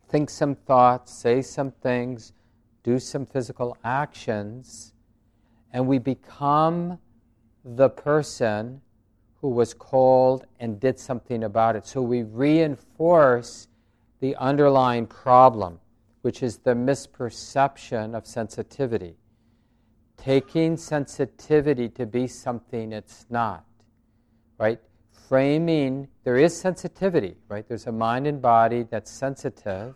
think 0.10 0.32
some 0.32 0.56
thoughts, 0.56 1.13
say 1.13 1.43
some 1.43 1.69
things, 1.69 2.34
do 2.82 2.97
some 2.97 3.27
physical 3.27 3.77
actions, 3.84 4.93
and 5.73 5.86
we 5.88 5.99
become 5.99 6.97
the 7.63 7.88
person 7.88 8.82
who 9.36 9.49
was 9.49 9.75
called 9.75 10.47
and 10.60 10.79
did 10.79 10.99
something 10.99 11.43
about 11.43 11.75
it. 11.75 11.86
So 11.86 12.01
we 12.01 12.23
reinforce 12.23 13.67
the 14.21 14.36
underlying 14.38 15.06
problem 15.06 15.79
which 16.23 16.41
is 16.41 16.58
the 16.58 16.73
misperception 16.73 18.15
of 18.15 18.25
sensitivity. 18.25 19.17
Taking 20.17 20.77
sensitivity 20.77 21.89
to 21.89 22.08
be 22.08 22.25
something 22.25 22.91
it's 22.91 23.27
not, 23.29 23.65
right? 24.58 24.80
Framing, 25.28 26.08
there 26.24 26.38
is 26.38 26.56
sensitivity, 26.56 27.36
right? 27.48 27.68
There's 27.68 27.88
a 27.88 27.92
mind 27.92 28.28
and 28.28 28.42
body 28.42 28.84
that's 28.84 29.12
sensitive, 29.12 29.96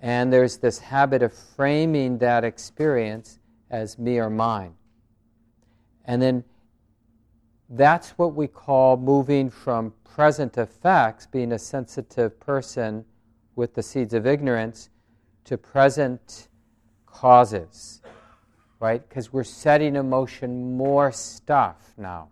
and 0.00 0.32
there's 0.32 0.58
this 0.58 0.78
habit 0.78 1.22
of 1.22 1.32
framing 1.32 2.18
that 2.18 2.44
experience 2.44 3.38
as 3.70 3.98
me 3.98 4.18
or 4.18 4.30
mine. 4.30 4.74
And 6.04 6.20
then 6.20 6.44
that's 7.68 8.10
what 8.10 8.34
we 8.34 8.46
call 8.46 8.96
moving 8.96 9.50
from 9.50 9.94
present 10.04 10.58
effects, 10.58 11.26
being 11.26 11.52
a 11.52 11.58
sensitive 11.58 12.38
person 12.38 13.04
with 13.56 13.74
the 13.74 13.82
seeds 13.82 14.14
of 14.14 14.26
ignorance, 14.26 14.90
to 15.44 15.56
present 15.56 16.48
causes, 17.06 18.02
right? 18.80 19.06
Because 19.08 19.32
we're 19.32 19.44
setting 19.44 19.96
in 19.96 20.08
motion 20.08 20.76
more 20.76 21.12
stuff 21.12 21.94
now. 21.96 22.28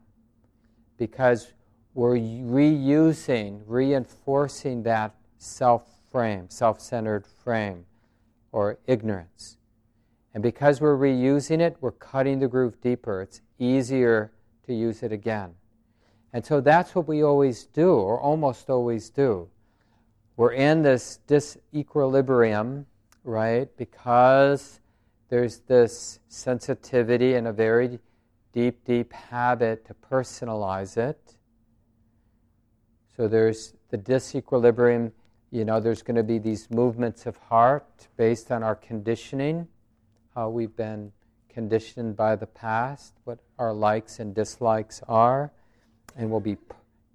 Because 1.06 1.52
we're 1.94 2.16
reusing, 2.16 3.62
reinforcing 3.66 4.82
that 4.84 5.14
self 5.38 5.86
frame, 6.10 6.48
self 6.48 6.80
centered 6.80 7.26
frame, 7.26 7.84
or 8.52 8.78
ignorance. 8.86 9.58
And 10.34 10.42
because 10.42 10.80
we're 10.80 10.96
reusing 10.96 11.60
it, 11.60 11.76
we're 11.80 11.92
cutting 11.92 12.38
the 12.38 12.48
groove 12.48 12.80
deeper. 12.80 13.20
It's 13.22 13.40
easier 13.58 14.32
to 14.66 14.72
use 14.72 15.02
it 15.02 15.12
again. 15.12 15.54
And 16.32 16.44
so 16.44 16.60
that's 16.60 16.94
what 16.94 17.06
we 17.06 17.22
always 17.22 17.64
do, 17.64 17.92
or 17.92 18.20
almost 18.20 18.70
always 18.70 19.10
do. 19.10 19.48
We're 20.36 20.52
in 20.52 20.82
this 20.82 21.18
disequilibrium 21.28 22.86
right? 23.24 23.74
Because 23.76 24.80
there's 25.28 25.58
this 25.60 26.20
sensitivity 26.28 27.34
and 27.34 27.46
a 27.46 27.52
very 27.52 27.98
deep, 28.52 28.84
deep 28.84 29.12
habit 29.12 29.84
to 29.86 29.94
personalize 29.94 30.96
it. 30.96 31.36
So 33.16 33.28
there's 33.28 33.74
the 33.90 33.98
disequilibrium, 33.98 35.12
you 35.50 35.64
know, 35.64 35.80
there's 35.80 36.02
going 36.02 36.16
to 36.16 36.22
be 36.22 36.38
these 36.38 36.70
movements 36.70 37.26
of 37.26 37.36
heart 37.36 38.08
based 38.16 38.50
on 38.50 38.62
our 38.62 38.74
conditioning, 38.74 39.68
how 40.34 40.48
we've 40.48 40.74
been 40.74 41.12
conditioned 41.48 42.16
by 42.16 42.36
the 42.36 42.46
past, 42.46 43.14
what 43.24 43.38
our 43.58 43.72
likes 43.72 44.18
and 44.18 44.34
dislikes 44.34 45.02
are, 45.08 45.52
and 46.16 46.30
will 46.30 46.40
be 46.40 46.56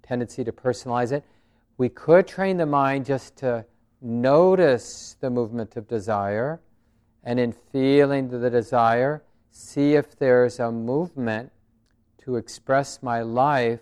tendency 0.02 0.44
to 0.44 0.52
personalize 0.52 1.12
it. 1.12 1.24
We 1.76 1.88
could 1.88 2.26
train 2.26 2.56
the 2.56 2.66
mind 2.66 3.06
just 3.06 3.36
to 3.38 3.64
notice 4.00 5.16
the 5.20 5.30
movement 5.30 5.76
of 5.76 5.88
desire, 5.88 6.60
and 7.24 7.40
in 7.40 7.52
feeling 7.52 8.28
the 8.28 8.50
desire, 8.50 9.22
see 9.50 9.94
if 9.94 10.18
there's 10.18 10.58
a 10.58 10.70
movement 10.70 11.52
to 12.24 12.36
express 12.36 13.02
my 13.02 13.22
life 13.22 13.80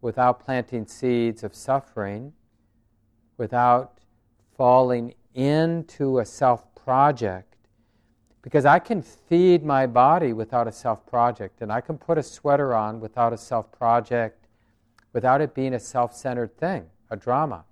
without 0.00 0.40
planting 0.40 0.86
seeds 0.86 1.42
of 1.42 1.54
suffering, 1.54 2.32
without 3.36 3.98
falling 4.56 5.14
into 5.34 6.18
a 6.18 6.24
self 6.24 6.74
project. 6.74 7.56
Because 8.42 8.64
I 8.64 8.80
can 8.80 9.02
feed 9.02 9.64
my 9.64 9.86
body 9.86 10.32
without 10.32 10.66
a 10.66 10.72
self 10.72 11.06
project, 11.06 11.62
and 11.62 11.72
I 11.72 11.80
can 11.80 11.96
put 11.96 12.18
a 12.18 12.22
sweater 12.22 12.74
on 12.74 13.00
without 13.00 13.32
a 13.32 13.38
self 13.38 13.70
project, 13.72 14.46
without 15.12 15.40
it 15.40 15.54
being 15.54 15.74
a 15.74 15.80
self 15.80 16.14
centered 16.14 16.56
thing, 16.56 16.86
a 17.10 17.16
drama. 17.16 17.64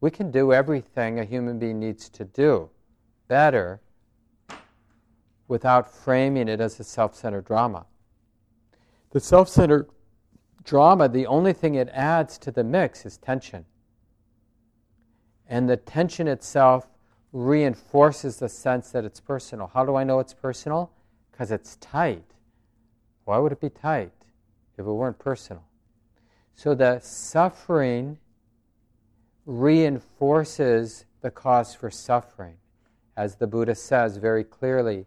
We 0.00 0.10
can 0.10 0.30
do 0.30 0.52
everything 0.52 1.18
a 1.18 1.24
human 1.24 1.58
being 1.58 1.78
needs 1.78 2.08
to 2.10 2.24
do 2.24 2.70
better 3.28 3.80
without 5.52 5.94
framing 5.94 6.48
it 6.48 6.62
as 6.62 6.80
a 6.80 6.84
self 6.84 7.14
centered 7.14 7.44
drama. 7.44 7.84
The 9.10 9.20
self 9.20 9.50
centered 9.50 9.90
drama, 10.64 11.10
the 11.10 11.26
only 11.26 11.52
thing 11.52 11.74
it 11.74 11.90
adds 11.92 12.38
to 12.38 12.50
the 12.50 12.64
mix 12.64 13.04
is 13.04 13.18
tension. 13.18 13.66
And 15.46 15.68
the 15.68 15.76
tension 15.76 16.26
itself 16.26 16.88
reinforces 17.32 18.38
the 18.38 18.48
sense 18.48 18.92
that 18.92 19.04
it's 19.04 19.20
personal. 19.20 19.70
How 19.74 19.84
do 19.84 19.94
I 19.94 20.04
know 20.04 20.20
it's 20.20 20.32
personal? 20.32 20.90
Because 21.30 21.50
it's 21.50 21.76
tight. 21.76 22.32
Why 23.26 23.36
would 23.36 23.52
it 23.52 23.60
be 23.60 23.68
tight 23.68 24.12
if 24.78 24.86
it 24.86 24.90
weren't 24.90 25.18
personal? 25.18 25.64
So 26.54 26.74
the 26.74 26.98
suffering 27.00 28.16
reinforces 29.44 31.04
the 31.20 31.30
cause 31.30 31.74
for 31.74 31.90
suffering. 31.90 32.56
As 33.18 33.36
the 33.36 33.46
Buddha 33.46 33.74
says 33.74 34.16
very 34.16 34.44
clearly, 34.44 35.04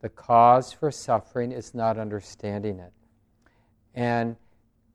the 0.00 0.08
cause 0.08 0.72
for 0.72 0.90
suffering 0.90 1.52
is 1.52 1.74
not 1.74 1.98
understanding 1.98 2.78
it. 2.78 2.92
And 3.94 4.36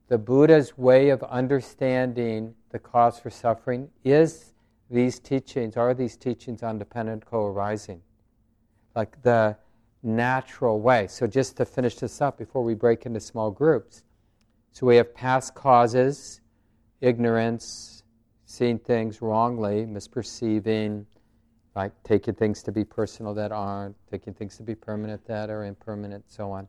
the 0.08 0.18
Buddha's 0.18 0.78
way 0.78 1.10
of 1.10 1.24
understanding 1.24 2.56
the 2.70 2.80
cause 2.80 3.20
for 3.20 3.30
suffering 3.30 3.90
is 4.04 4.54
these 4.90 5.20
teachings, 5.20 5.76
are 5.76 5.94
these 5.94 6.16
teachings 6.16 6.64
on 6.64 6.78
dependent 6.78 7.26
co 7.26 7.46
arising. 7.46 8.02
Like 8.96 9.22
the 9.24 9.58
natural 10.04 10.82
way. 10.82 11.08
So, 11.08 11.26
just 11.26 11.58
to 11.58 11.66
finish 11.66 11.96
this 11.96 12.22
up 12.22 12.38
before 12.38 12.64
we 12.64 12.76
break 12.76 13.06
into 13.06 13.20
small 13.20 13.50
groups. 13.50 14.04
So, 14.74 14.86
we 14.86 14.98
have 14.98 15.16
past 15.16 15.56
causes, 15.56 16.42
ignorance, 17.02 18.04
seeing 18.46 18.78
things 18.78 19.22
wrongly, 19.22 19.86
misperceiving, 19.86 21.06
like 21.76 21.92
taking 22.04 22.36
things 22.36 22.62
to 22.64 22.72
be 22.72 22.84
personal 22.84 23.34
that 23.34 23.52
aren't, 23.52 23.96
taking 24.10 24.34
things 24.34 24.58
to 24.58 24.64
be 24.64 24.76
permanent 24.76 25.26
that 25.26 25.50
are 25.50 25.66
impermanent, 25.66 26.24
so 26.28 26.52
on. 26.52 26.68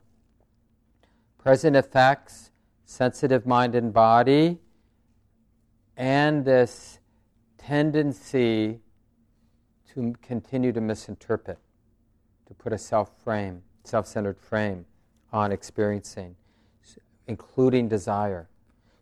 Present 1.39 1.77
effects, 1.77 2.51
sensitive 2.87 3.47
mind 3.47 3.75
and 3.75 3.93
body, 3.93 4.59
and 5.97 6.45
this 6.45 7.01
tendency 7.59 8.81
to 9.93 10.15
continue 10.23 10.73
to 10.73 10.81
misinterpret, 10.81 11.59
to 12.47 12.55
put 12.55 12.73
a 12.73 12.79
self 12.79 13.11
frame, 13.23 13.63
self 13.85 14.07
centered 14.07 14.39
frame 14.39 14.87
on 15.33 15.53
experiencing, 15.53 16.35
including 17.27 17.89
desire. 17.89 18.49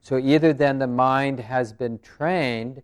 So 0.01 0.19
either 0.19 0.53
then 0.53 0.81
the 0.81 0.89
mind 0.89 1.39
has 1.39 1.73
been 1.73 2.01
trained 2.01 2.83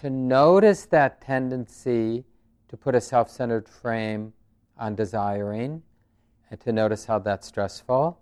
to 0.00 0.10
notice 0.10 0.86
that 0.86 1.20
tendency 1.20 2.24
to 2.68 2.76
put 2.76 2.94
a 2.94 3.00
self 3.00 3.30
centered 3.30 3.68
frame 3.68 4.32
on 4.78 4.94
desiring, 4.94 5.82
and 6.50 6.60
to 6.60 6.72
notice 6.72 7.06
how 7.06 7.18
that's 7.18 7.46
stressful, 7.46 8.18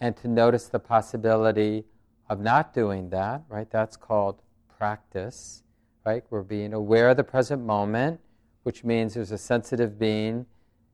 and 0.00 0.16
to 0.16 0.28
notice 0.28 0.66
the 0.68 0.78
possibility 0.78 1.84
of 2.28 2.40
not 2.40 2.74
doing 2.74 3.10
that, 3.10 3.42
right? 3.48 3.70
That's 3.70 3.96
called 3.96 4.42
practice, 4.76 5.62
right? 6.04 6.24
We're 6.30 6.42
being 6.42 6.72
aware 6.72 7.10
of 7.10 7.16
the 7.16 7.24
present 7.24 7.64
moment, 7.64 8.20
which 8.64 8.84
means 8.84 9.14
there's 9.14 9.30
a 9.30 9.38
sensitive 9.38 9.98
being 9.98 10.46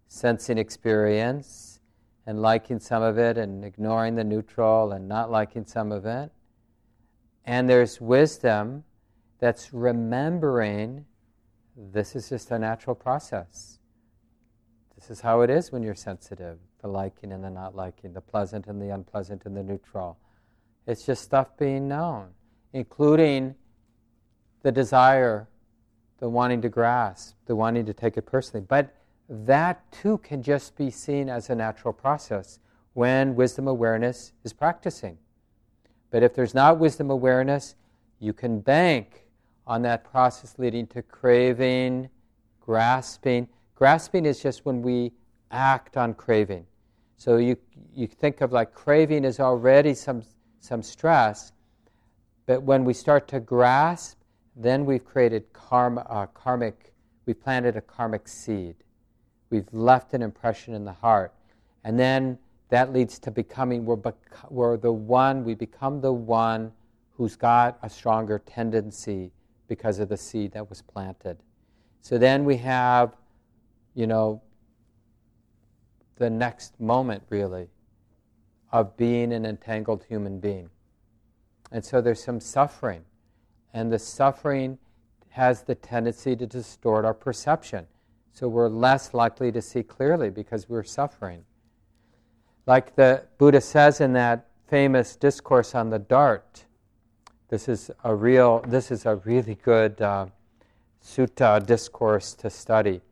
sensing 0.08 0.58
experience 0.58 1.80
and 2.26 2.40
liking 2.40 2.78
some 2.78 3.02
of 3.02 3.18
it 3.18 3.38
and 3.38 3.64
ignoring 3.64 4.14
the 4.14 4.24
neutral 4.24 4.92
and 4.92 5.08
not 5.08 5.30
liking 5.30 5.64
some 5.64 5.90
of 5.90 6.04
it. 6.04 6.30
And 7.44 7.68
there's 7.68 8.00
wisdom 8.00 8.84
that's 9.38 9.72
remembering 9.72 11.06
this 11.76 12.14
is 12.14 12.28
just 12.28 12.50
a 12.50 12.58
natural 12.58 12.94
process. 12.94 13.78
This 14.94 15.10
is 15.10 15.20
how 15.20 15.40
it 15.40 15.50
is 15.50 15.72
when 15.72 15.82
you're 15.82 15.94
sensitive 15.94 16.58
the 16.80 16.88
liking 16.88 17.32
and 17.32 17.42
the 17.42 17.50
not 17.50 17.76
liking, 17.76 18.12
the 18.12 18.20
pleasant 18.20 18.66
and 18.66 18.82
the 18.82 18.90
unpleasant 18.90 19.46
and 19.46 19.56
the 19.56 19.62
neutral. 19.62 20.18
It's 20.86 21.06
just 21.06 21.22
stuff 21.22 21.56
being 21.56 21.86
known, 21.86 22.30
including 22.72 23.54
the 24.62 24.72
desire, 24.72 25.48
the 26.18 26.28
wanting 26.28 26.60
to 26.62 26.68
grasp, 26.68 27.36
the 27.46 27.54
wanting 27.54 27.86
to 27.86 27.94
take 27.94 28.16
it 28.16 28.22
personally. 28.22 28.66
But 28.68 28.94
that 29.28 29.90
too 29.92 30.18
can 30.18 30.42
just 30.42 30.76
be 30.76 30.90
seen 30.90 31.28
as 31.28 31.50
a 31.50 31.54
natural 31.54 31.94
process 31.94 32.58
when 32.94 33.34
wisdom 33.36 33.68
awareness 33.68 34.32
is 34.44 34.52
practicing. 34.52 35.18
But 36.10 36.22
if 36.22 36.34
there's 36.34 36.54
not 36.54 36.78
wisdom 36.78 37.10
awareness, 37.10 37.76
you 38.18 38.32
can 38.32 38.60
bank 38.60 39.21
on 39.72 39.80
that 39.80 40.04
process 40.04 40.58
leading 40.58 40.86
to 40.86 41.00
craving, 41.00 42.06
grasping. 42.60 43.48
Grasping 43.74 44.26
is 44.26 44.38
just 44.38 44.66
when 44.66 44.82
we 44.82 45.10
act 45.50 45.96
on 45.96 46.12
craving. 46.12 46.66
So 47.16 47.38
you, 47.38 47.56
you 47.94 48.06
think 48.06 48.42
of 48.42 48.52
like 48.52 48.74
craving 48.74 49.24
is 49.24 49.40
already 49.40 49.94
some, 49.94 50.24
some 50.60 50.82
stress, 50.82 51.52
but 52.44 52.62
when 52.62 52.84
we 52.84 52.92
start 52.92 53.26
to 53.28 53.40
grasp, 53.40 54.18
then 54.56 54.84
we've 54.84 55.06
created 55.06 55.50
karma, 55.54 56.02
uh, 56.02 56.26
karmic, 56.26 56.92
we've 57.24 57.42
planted 57.42 57.74
a 57.74 57.80
karmic 57.80 58.28
seed. 58.28 58.74
We've 59.48 59.72
left 59.72 60.12
an 60.12 60.20
impression 60.20 60.74
in 60.74 60.84
the 60.84 60.92
heart. 60.92 61.32
And 61.84 61.98
then 61.98 62.38
that 62.68 62.92
leads 62.92 63.18
to 63.20 63.30
becoming, 63.30 63.86
we're, 63.86 63.96
bec- 63.96 64.50
we're 64.50 64.76
the 64.76 64.92
one, 64.92 65.44
we 65.44 65.54
become 65.54 66.02
the 66.02 66.12
one 66.12 66.72
who's 67.16 67.36
got 67.36 67.78
a 67.82 67.88
stronger 67.88 68.38
tendency 68.38 69.32
because 69.72 70.00
of 70.00 70.10
the 70.10 70.18
seed 70.18 70.52
that 70.52 70.68
was 70.68 70.82
planted. 70.82 71.38
So 72.02 72.18
then 72.18 72.44
we 72.44 72.58
have, 72.58 73.16
you 73.94 74.06
know, 74.06 74.42
the 76.16 76.28
next 76.28 76.78
moment, 76.78 77.22
really, 77.30 77.68
of 78.70 78.94
being 78.98 79.32
an 79.32 79.46
entangled 79.46 80.04
human 80.04 80.40
being. 80.40 80.68
And 81.70 81.82
so 81.82 82.02
there's 82.02 82.22
some 82.22 82.38
suffering. 82.38 83.02
And 83.72 83.90
the 83.90 83.98
suffering 83.98 84.76
has 85.30 85.62
the 85.62 85.74
tendency 85.74 86.36
to 86.36 86.46
distort 86.46 87.06
our 87.06 87.14
perception. 87.14 87.86
So 88.34 88.48
we're 88.48 88.68
less 88.68 89.14
likely 89.14 89.50
to 89.52 89.62
see 89.62 89.82
clearly 89.82 90.28
because 90.28 90.68
we're 90.68 90.84
suffering. 90.84 91.44
Like 92.66 92.94
the 92.94 93.24
Buddha 93.38 93.62
says 93.62 94.02
in 94.02 94.12
that 94.12 94.48
famous 94.68 95.16
discourse 95.16 95.74
on 95.74 95.88
the 95.88 95.98
dart, 95.98 96.66
this 97.52 97.68
is 97.68 97.90
a 98.02 98.14
real, 98.14 98.64
this 98.66 98.90
is 98.90 99.04
a 99.04 99.16
really 99.16 99.56
good 99.56 100.00
uh, 100.00 100.24
sutta 101.04 101.64
discourse 101.66 102.32
to 102.32 102.48
study. 102.48 103.02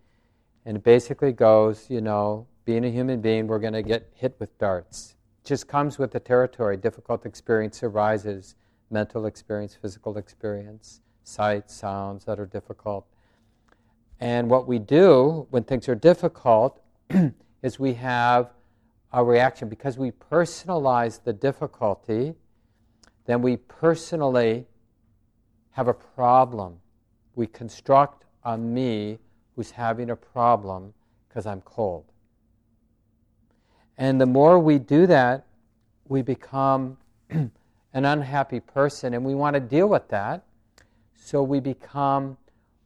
And 0.64 0.78
it 0.78 0.82
basically 0.82 1.32
goes, 1.32 1.90
you 1.90 2.00
know, 2.00 2.46
being 2.64 2.86
a 2.86 2.88
human 2.88 3.20
being, 3.20 3.46
we're 3.46 3.58
going 3.58 3.74
to 3.74 3.82
get 3.82 4.08
hit 4.14 4.34
with 4.38 4.56
darts. 4.56 5.14
It 5.44 5.48
just 5.48 5.68
comes 5.68 5.98
with 5.98 6.12
the 6.12 6.20
territory. 6.20 6.78
Difficult 6.78 7.26
experience 7.26 7.82
arises 7.82 8.54
mental 8.90 9.26
experience, 9.26 9.74
physical 9.74 10.16
experience, 10.16 11.02
sight, 11.22 11.70
sounds 11.70 12.24
that 12.24 12.40
are 12.40 12.46
difficult. 12.46 13.04
And 14.20 14.48
what 14.48 14.66
we 14.66 14.78
do 14.78 15.48
when 15.50 15.64
things 15.64 15.86
are 15.86 15.94
difficult 15.94 16.80
is 17.62 17.78
we 17.78 17.92
have 17.92 18.48
a 19.12 19.22
reaction 19.22 19.68
because 19.68 19.98
we 19.98 20.12
personalize 20.12 21.22
the 21.22 21.34
difficulty 21.34 22.36
then 23.30 23.42
we 23.42 23.56
personally 23.56 24.66
have 25.72 25.86
a 25.86 25.94
problem. 25.94 26.80
We 27.36 27.46
construct 27.46 28.24
a 28.44 28.58
me 28.58 29.18
who's 29.54 29.70
having 29.70 30.10
a 30.10 30.16
problem 30.16 30.92
because 31.28 31.46
I'm 31.46 31.60
cold. 31.60 32.06
And 33.96 34.20
the 34.20 34.26
more 34.26 34.58
we 34.58 34.78
do 34.78 35.06
that, 35.06 35.46
we 36.08 36.22
become 36.22 36.96
an 37.30 37.50
unhappy 37.92 38.58
person, 38.58 39.14
and 39.14 39.24
we 39.24 39.34
want 39.34 39.54
to 39.54 39.60
deal 39.60 39.88
with 39.88 40.08
that. 40.08 40.44
So 41.14 41.42
we 41.42 41.60
become 41.60 42.36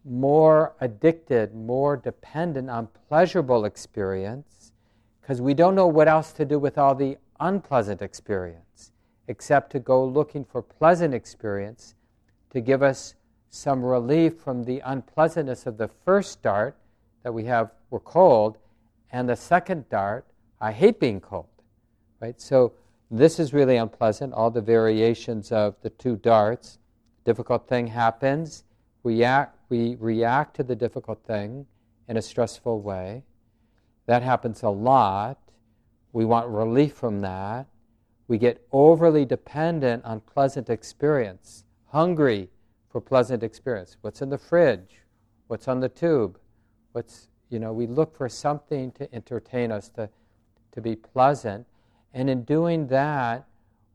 more 0.04 0.74
addicted, 0.80 1.54
more 1.54 1.96
dependent 1.96 2.68
on 2.68 2.88
pleasurable 3.08 3.64
experience 3.64 4.72
because 5.22 5.40
we 5.40 5.54
don't 5.54 5.74
know 5.74 5.86
what 5.86 6.06
else 6.06 6.32
to 6.34 6.44
do 6.44 6.58
with 6.58 6.76
all 6.76 6.94
the 6.94 7.16
unpleasant 7.40 8.02
experience 8.02 8.92
except 9.28 9.72
to 9.72 9.78
go 9.78 10.04
looking 10.04 10.44
for 10.44 10.62
pleasant 10.62 11.14
experience 11.14 11.94
to 12.50 12.60
give 12.60 12.82
us 12.82 13.14
some 13.50 13.84
relief 13.84 14.38
from 14.38 14.64
the 14.64 14.80
unpleasantness 14.84 15.66
of 15.66 15.76
the 15.78 15.88
first 16.04 16.42
dart 16.42 16.76
that 17.22 17.32
we 17.32 17.44
have, 17.44 17.70
we're 17.90 18.00
cold, 18.00 18.58
and 19.10 19.28
the 19.28 19.36
second 19.36 19.88
dart, 19.88 20.26
I 20.60 20.72
hate 20.72 21.00
being 21.00 21.20
cold. 21.20 21.46
Right? 22.20 22.40
So 22.40 22.72
this 23.10 23.38
is 23.38 23.52
really 23.52 23.76
unpleasant, 23.76 24.32
all 24.32 24.50
the 24.50 24.60
variations 24.60 25.52
of 25.52 25.76
the 25.82 25.90
two 25.90 26.16
darts. 26.16 26.78
Difficult 27.24 27.68
thing 27.68 27.86
happens, 27.86 28.64
we 29.02 29.16
react, 29.16 29.58
we 29.68 29.96
react 30.00 30.56
to 30.56 30.62
the 30.62 30.76
difficult 30.76 31.24
thing 31.26 31.66
in 32.08 32.16
a 32.16 32.22
stressful 32.22 32.80
way. 32.80 33.22
That 34.06 34.22
happens 34.22 34.62
a 34.62 34.68
lot. 34.68 35.38
We 36.12 36.24
want 36.24 36.48
relief 36.48 36.92
from 36.94 37.20
that 37.22 37.66
we 38.28 38.38
get 38.38 38.66
overly 38.72 39.24
dependent 39.24 40.04
on 40.04 40.20
pleasant 40.20 40.70
experience, 40.70 41.64
hungry 41.88 42.48
for 42.90 43.00
pleasant 43.00 43.42
experience. 43.42 43.96
What's 44.00 44.22
in 44.22 44.30
the 44.30 44.38
fridge? 44.38 45.02
What's 45.48 45.68
on 45.68 45.80
the 45.80 45.88
tube? 45.88 46.38
What's, 46.92 47.28
you 47.50 47.58
know, 47.58 47.72
we 47.72 47.86
look 47.86 48.16
for 48.16 48.28
something 48.28 48.92
to 48.92 49.12
entertain 49.14 49.70
us, 49.70 49.88
to, 49.90 50.08
to 50.72 50.80
be 50.80 50.96
pleasant. 50.96 51.66
And 52.14 52.30
in 52.30 52.44
doing 52.44 52.86
that, 52.88 53.44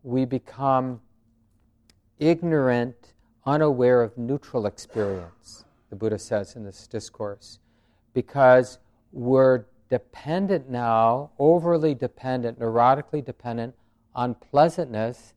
we 0.04 0.26
become 0.26 1.02
ignorant, 2.20 3.14
unaware 3.46 4.02
of 4.04 4.18
neutral 4.18 4.66
experience, 4.66 5.66
the 5.90 5.96
Buddha 5.96 6.20
says 6.20 6.56
in 6.56 6.64
this 6.64 6.86
discourse, 6.88 7.60
because 8.14 8.80
we're 9.12 9.66
dependent 9.90 10.70
now, 10.70 11.32
overly 11.40 11.96
dependent, 11.96 12.60
neurotically 12.60 13.26
dependent 13.26 13.74
unpleasantness 14.16 15.34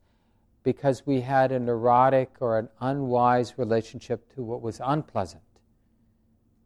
because 0.63 1.07
we 1.07 1.21
had 1.21 1.53
a 1.53 1.59
neurotic 1.59 2.37
or 2.41 2.59
an 2.59 2.69
unwise 2.81 3.55
relationship 3.59 4.33
to 4.35 4.43
what 4.43 4.63
was 4.63 4.81
unpleasant. 4.85 5.43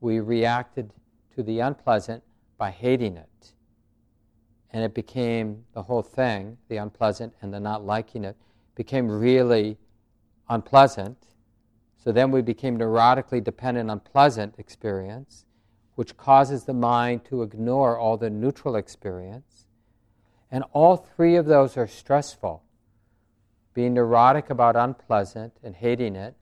We 0.01 0.21
reacted 0.21 0.93
to 1.35 1.43
the 1.43 1.61
unpleasant 1.61 2.23
by 2.59 2.71
hating 2.71 3.17
it. 3.17 3.53
And 4.71 4.85
it 4.85 4.95
became 4.95 5.65
the 5.73 5.83
whole 5.83 6.03
thing, 6.03 6.59
the 6.69 6.77
unpleasant 6.77 7.33
and 7.41 7.53
the 7.53 7.61
not 7.61 7.85
liking 7.85 8.25
it, 8.25 8.37
became 8.75 9.11
really 9.11 9.79
unpleasant. 10.49 11.17
So 11.97 12.13
then 12.13 12.31
we 12.31 12.43
became 12.43 12.79
neurotically 12.79 13.43
dependent 13.43 13.91
on 13.91 14.01
pleasant 14.01 14.55
experience, 14.59 15.47
which 15.95 16.17
causes 16.17 16.65
the 16.65 16.75
mind 16.75 17.25
to 17.27 17.43
ignore 17.43 17.99
all 17.99 18.17
the 18.17 18.29
neutral 18.29 18.77
experience. 18.77 19.56
And 20.51 20.65
all 20.73 20.97
three 20.97 21.37
of 21.37 21.47
those 21.47 21.77
are 21.77 21.87
stressful. 21.87 22.63
Being 23.75 23.95
neurotic 23.95 24.49
about 24.51 24.77
unpleasant 24.77 25.53
and 25.63 25.75
hating 25.75 26.17
it, 26.17 26.35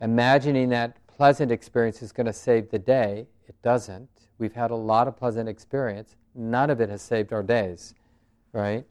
imagining 0.00 0.70
that 0.70 0.96
pleasant 1.06 1.52
experience 1.52 2.02
is 2.02 2.12
going 2.12 2.26
to 2.26 2.32
save 2.32 2.70
the 2.70 2.78
day. 2.78 3.26
It 3.46 3.54
doesn't. 3.62 4.08
We've 4.38 4.54
had 4.54 4.70
a 4.70 4.76
lot 4.76 5.08
of 5.08 5.16
pleasant 5.16 5.48
experience. 5.48 6.16
None 6.34 6.70
of 6.70 6.80
it 6.80 6.88
has 6.88 7.02
saved 7.02 7.32
our 7.32 7.42
days, 7.42 7.94
right? 8.52 8.84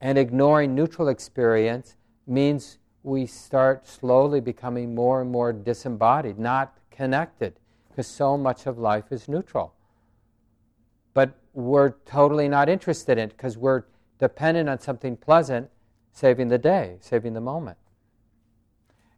And 0.00 0.18
ignoring 0.18 0.74
neutral 0.74 1.08
experience 1.08 1.96
means 2.26 2.78
we 3.02 3.26
start 3.26 3.86
slowly 3.86 4.40
becoming 4.40 4.94
more 4.94 5.20
and 5.20 5.30
more 5.30 5.52
disembodied, 5.52 6.38
not 6.38 6.76
connected, 6.90 7.58
because 7.88 8.06
so 8.06 8.36
much 8.36 8.66
of 8.66 8.78
life 8.78 9.10
is 9.10 9.28
neutral. 9.28 9.74
But 11.14 11.34
we're 11.54 11.90
totally 12.06 12.48
not 12.48 12.68
interested 12.68 13.18
in 13.18 13.28
because 13.28 13.56
we're 13.56 13.84
dependent 14.18 14.68
on 14.68 14.78
something 14.78 15.16
pleasant 15.16 15.68
saving 16.12 16.48
the 16.48 16.58
day, 16.58 16.96
saving 17.00 17.34
the 17.34 17.40
moment. 17.40 17.78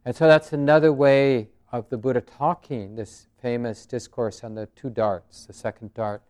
And 0.03 0.15
so 0.15 0.27
that's 0.27 0.53
another 0.53 0.93
way 0.93 1.49
of 1.71 1.89
the 1.89 1.97
Buddha 1.97 2.21
talking, 2.21 2.95
this 2.95 3.27
famous 3.41 3.85
discourse 3.85 4.43
on 4.43 4.55
the 4.55 4.67
two 4.75 4.89
darts, 4.89 5.45
the 5.45 5.53
second 5.53 5.93
dart, 5.93 6.21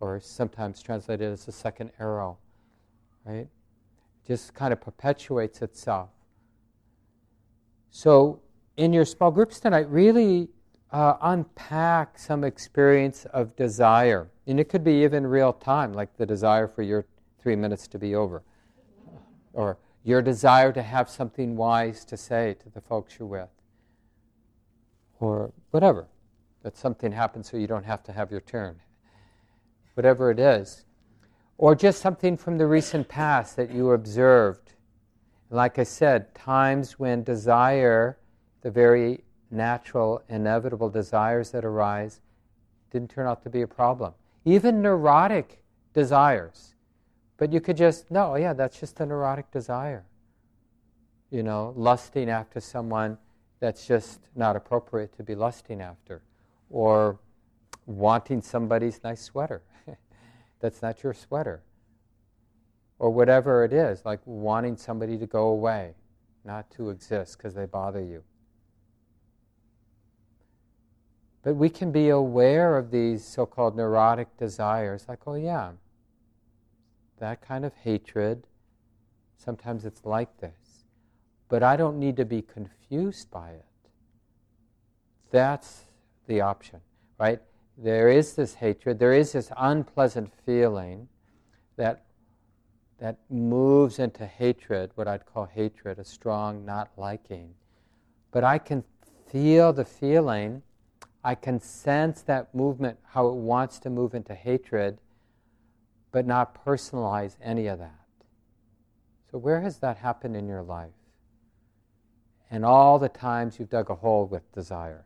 or 0.00 0.20
sometimes 0.20 0.82
translated 0.82 1.32
as 1.32 1.44
the 1.44 1.52
second 1.52 1.90
arrow, 1.98 2.38
right? 3.24 3.48
Just 4.26 4.54
kind 4.54 4.72
of 4.72 4.80
perpetuates 4.80 5.60
itself. 5.60 6.08
So, 7.90 8.40
in 8.76 8.92
your 8.92 9.04
small 9.04 9.30
groups 9.30 9.60
tonight, 9.60 9.90
really 9.90 10.48
uh, 10.92 11.16
unpack 11.20 12.18
some 12.18 12.44
experience 12.44 13.26
of 13.26 13.54
desire. 13.56 14.30
And 14.50 14.58
it 14.58 14.68
could 14.68 14.82
be 14.82 15.04
even 15.04 15.24
real 15.28 15.52
time, 15.52 15.92
like 15.92 16.16
the 16.16 16.26
desire 16.26 16.66
for 16.66 16.82
your 16.82 17.04
three 17.38 17.54
minutes 17.54 17.86
to 17.86 18.00
be 18.00 18.16
over, 18.16 18.42
or 19.52 19.78
your 20.02 20.20
desire 20.22 20.72
to 20.72 20.82
have 20.82 21.08
something 21.08 21.56
wise 21.56 22.04
to 22.06 22.16
say 22.16 22.56
to 22.64 22.68
the 22.68 22.80
folks 22.80 23.16
you're 23.16 23.28
with, 23.28 23.48
or 25.20 25.52
whatever. 25.70 26.08
That 26.64 26.76
something 26.76 27.12
happens 27.12 27.48
so 27.48 27.58
you 27.58 27.68
don't 27.68 27.84
have 27.84 28.02
to 28.02 28.12
have 28.12 28.32
your 28.32 28.40
turn. 28.40 28.80
Whatever 29.94 30.32
it 30.32 30.40
is. 30.40 30.84
Or 31.56 31.76
just 31.76 32.02
something 32.02 32.36
from 32.36 32.58
the 32.58 32.66
recent 32.66 33.06
past 33.06 33.54
that 33.54 33.70
you 33.70 33.92
observed. 33.92 34.72
Like 35.48 35.78
I 35.78 35.84
said, 35.84 36.34
times 36.34 36.98
when 36.98 37.22
desire, 37.22 38.18
the 38.62 38.70
very 38.72 39.22
natural, 39.48 40.24
inevitable 40.28 40.90
desires 40.90 41.52
that 41.52 41.64
arise, 41.64 42.20
didn't 42.90 43.10
turn 43.10 43.28
out 43.28 43.44
to 43.44 43.48
be 43.48 43.62
a 43.62 43.68
problem. 43.68 44.12
Even 44.44 44.82
neurotic 44.82 45.62
desires 45.92 46.70
but 47.40 47.54
you 47.54 47.60
could 47.62 47.78
just, 47.78 48.10
no, 48.10 48.36
yeah, 48.36 48.52
that's 48.52 48.78
just 48.78 49.00
a 49.00 49.06
neurotic 49.06 49.50
desire. 49.50 50.04
You 51.30 51.42
know, 51.42 51.72
lusting 51.74 52.28
after 52.28 52.60
someone 52.60 53.16
that's 53.60 53.86
just 53.86 54.20
not 54.36 54.56
appropriate 54.56 55.16
to 55.16 55.22
be 55.22 55.34
lusting 55.34 55.80
after. 55.80 56.20
Or 56.68 57.18
wanting 57.86 58.42
somebody's 58.42 59.02
nice 59.02 59.22
sweater. 59.22 59.62
that's 60.60 60.82
not 60.82 61.02
your 61.02 61.14
sweater. 61.14 61.62
Or 62.98 63.08
whatever 63.08 63.64
it 63.64 63.72
is, 63.72 64.04
like 64.04 64.20
wanting 64.26 64.76
somebody 64.76 65.16
to 65.16 65.26
go 65.26 65.46
away, 65.46 65.94
not 66.44 66.70
to 66.72 66.90
exist 66.90 67.38
because 67.38 67.54
they 67.54 67.64
bother 67.64 68.04
you. 68.04 68.22
But 71.42 71.54
we 71.54 71.70
can 71.70 71.90
be 71.90 72.10
aware 72.10 72.76
of 72.76 72.90
these 72.90 73.24
so 73.24 73.46
called 73.46 73.76
neurotic 73.76 74.36
desires, 74.36 75.06
like, 75.08 75.20
oh, 75.26 75.34
yeah, 75.34 75.72
that 77.18 77.40
kind 77.40 77.64
of 77.64 77.72
hatred. 77.74 78.46
Sometimes 79.36 79.84
it's 79.84 80.04
like 80.04 80.38
this. 80.40 80.84
But 81.48 81.62
I 81.62 81.76
don't 81.76 81.98
need 81.98 82.16
to 82.16 82.24
be 82.24 82.42
confused 82.42 83.30
by 83.30 83.50
it. 83.50 83.64
That's 85.30 85.84
the 86.26 86.42
option, 86.42 86.80
right? 87.18 87.40
There 87.78 88.08
is 88.08 88.34
this 88.34 88.54
hatred, 88.54 88.98
there 88.98 89.14
is 89.14 89.32
this 89.32 89.50
unpleasant 89.56 90.30
feeling 90.44 91.08
that, 91.76 92.04
that 92.98 93.18
moves 93.30 93.98
into 93.98 94.26
hatred, 94.26 94.90
what 94.96 95.08
I'd 95.08 95.24
call 95.24 95.46
hatred, 95.46 95.98
a 95.98 96.04
strong 96.04 96.66
not 96.66 96.90
liking. 96.98 97.54
But 98.30 98.44
I 98.44 98.58
can 98.58 98.84
feel 99.30 99.72
the 99.72 99.84
feeling, 99.84 100.62
I 101.22 101.34
can 101.34 101.60
sense 101.60 102.22
that 102.22 102.54
movement, 102.54 102.98
how 103.08 103.28
it 103.28 103.34
wants 103.34 103.78
to 103.80 103.90
move 103.90 104.14
into 104.14 104.34
hatred, 104.34 104.98
but 106.12 106.26
not 106.26 106.64
personalize 106.64 107.36
any 107.42 107.66
of 107.66 107.78
that. 107.78 107.94
So, 109.30 109.38
where 109.38 109.60
has 109.60 109.78
that 109.78 109.98
happened 109.98 110.36
in 110.36 110.48
your 110.48 110.62
life? 110.62 110.90
And 112.50 112.64
all 112.64 112.98
the 112.98 113.08
times 113.08 113.58
you've 113.58 113.70
dug 113.70 113.90
a 113.90 113.94
hole 113.94 114.26
with 114.26 114.50
desire 114.52 115.04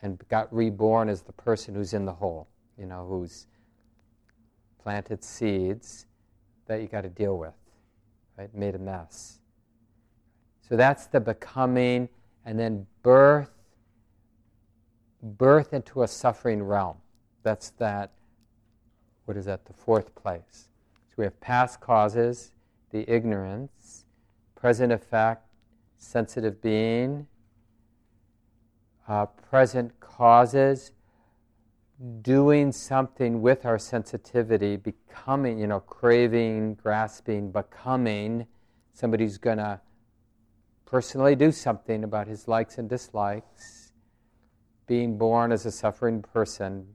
and 0.00 0.22
got 0.28 0.52
reborn 0.54 1.08
as 1.08 1.22
the 1.22 1.32
person 1.32 1.74
who's 1.74 1.92
in 1.92 2.06
the 2.06 2.12
hole, 2.12 2.48
you 2.78 2.86
know, 2.86 3.06
who's 3.06 3.46
planted 4.82 5.22
seeds 5.22 6.06
that 6.66 6.80
you 6.80 6.86
got 6.86 7.02
to 7.02 7.08
deal 7.08 7.36
with, 7.36 7.52
right? 8.38 8.54
Made 8.54 8.74
a 8.74 8.78
mess. 8.78 9.40
So 10.66 10.76
that's 10.76 11.06
the 11.06 11.20
becoming 11.20 12.08
and 12.44 12.58
then 12.58 12.86
birth 13.02 13.50
birth 15.22 15.72
into 15.72 16.02
a 16.02 16.08
suffering 16.08 16.62
realm. 16.62 16.96
That's 17.42 17.70
that 17.70 18.12
what 19.28 19.36
is 19.36 19.44
that? 19.44 19.66
The 19.66 19.74
fourth 19.74 20.14
place. 20.14 20.70
So 21.10 21.14
we 21.18 21.24
have 21.24 21.38
past 21.38 21.82
causes, 21.82 22.52
the 22.92 23.04
ignorance, 23.06 24.06
present 24.56 24.90
effect, 24.90 25.44
sensitive 25.98 26.62
being, 26.62 27.26
uh, 29.06 29.26
present 29.26 30.00
causes, 30.00 30.92
doing 32.22 32.72
something 32.72 33.42
with 33.42 33.66
our 33.66 33.78
sensitivity, 33.78 34.76
becoming, 34.76 35.58
you 35.58 35.66
know, 35.66 35.80
craving, 35.80 36.76
grasping, 36.76 37.52
becoming 37.52 38.46
somebody 38.94 39.24
who's 39.24 39.36
going 39.36 39.58
to 39.58 39.78
personally 40.86 41.36
do 41.36 41.52
something 41.52 42.02
about 42.02 42.26
his 42.26 42.48
likes 42.48 42.78
and 42.78 42.88
dislikes, 42.88 43.77
being 44.88 45.16
born 45.16 45.52
as 45.52 45.66
a 45.66 45.70
suffering 45.70 46.22
person, 46.22 46.86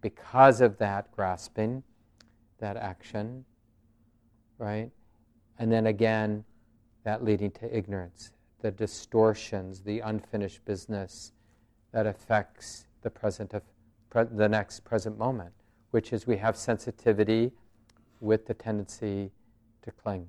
because 0.00 0.62
of 0.62 0.78
that 0.78 1.10
grasping, 1.12 1.82
that 2.58 2.76
action, 2.76 3.44
right? 4.56 4.90
And 5.58 5.70
then 5.70 5.86
again, 5.86 6.44
that 7.04 7.22
leading 7.22 7.50
to 7.52 7.76
ignorance, 7.76 8.32
the 8.62 8.70
distortions, 8.70 9.82
the 9.82 10.00
unfinished 10.00 10.64
business 10.64 11.32
that 11.92 12.06
affects 12.06 12.86
the 13.02 13.10
present 13.10 13.52
of 13.52 13.62
pre- 14.08 14.24
the 14.24 14.48
next 14.48 14.80
present 14.84 15.18
moment, 15.18 15.52
which 15.90 16.12
is 16.12 16.26
we 16.26 16.36
have 16.36 16.56
sensitivity 16.56 17.52
with 18.20 18.46
the 18.46 18.54
tendency 18.54 19.32
to 19.82 19.90
cling. 19.90 20.28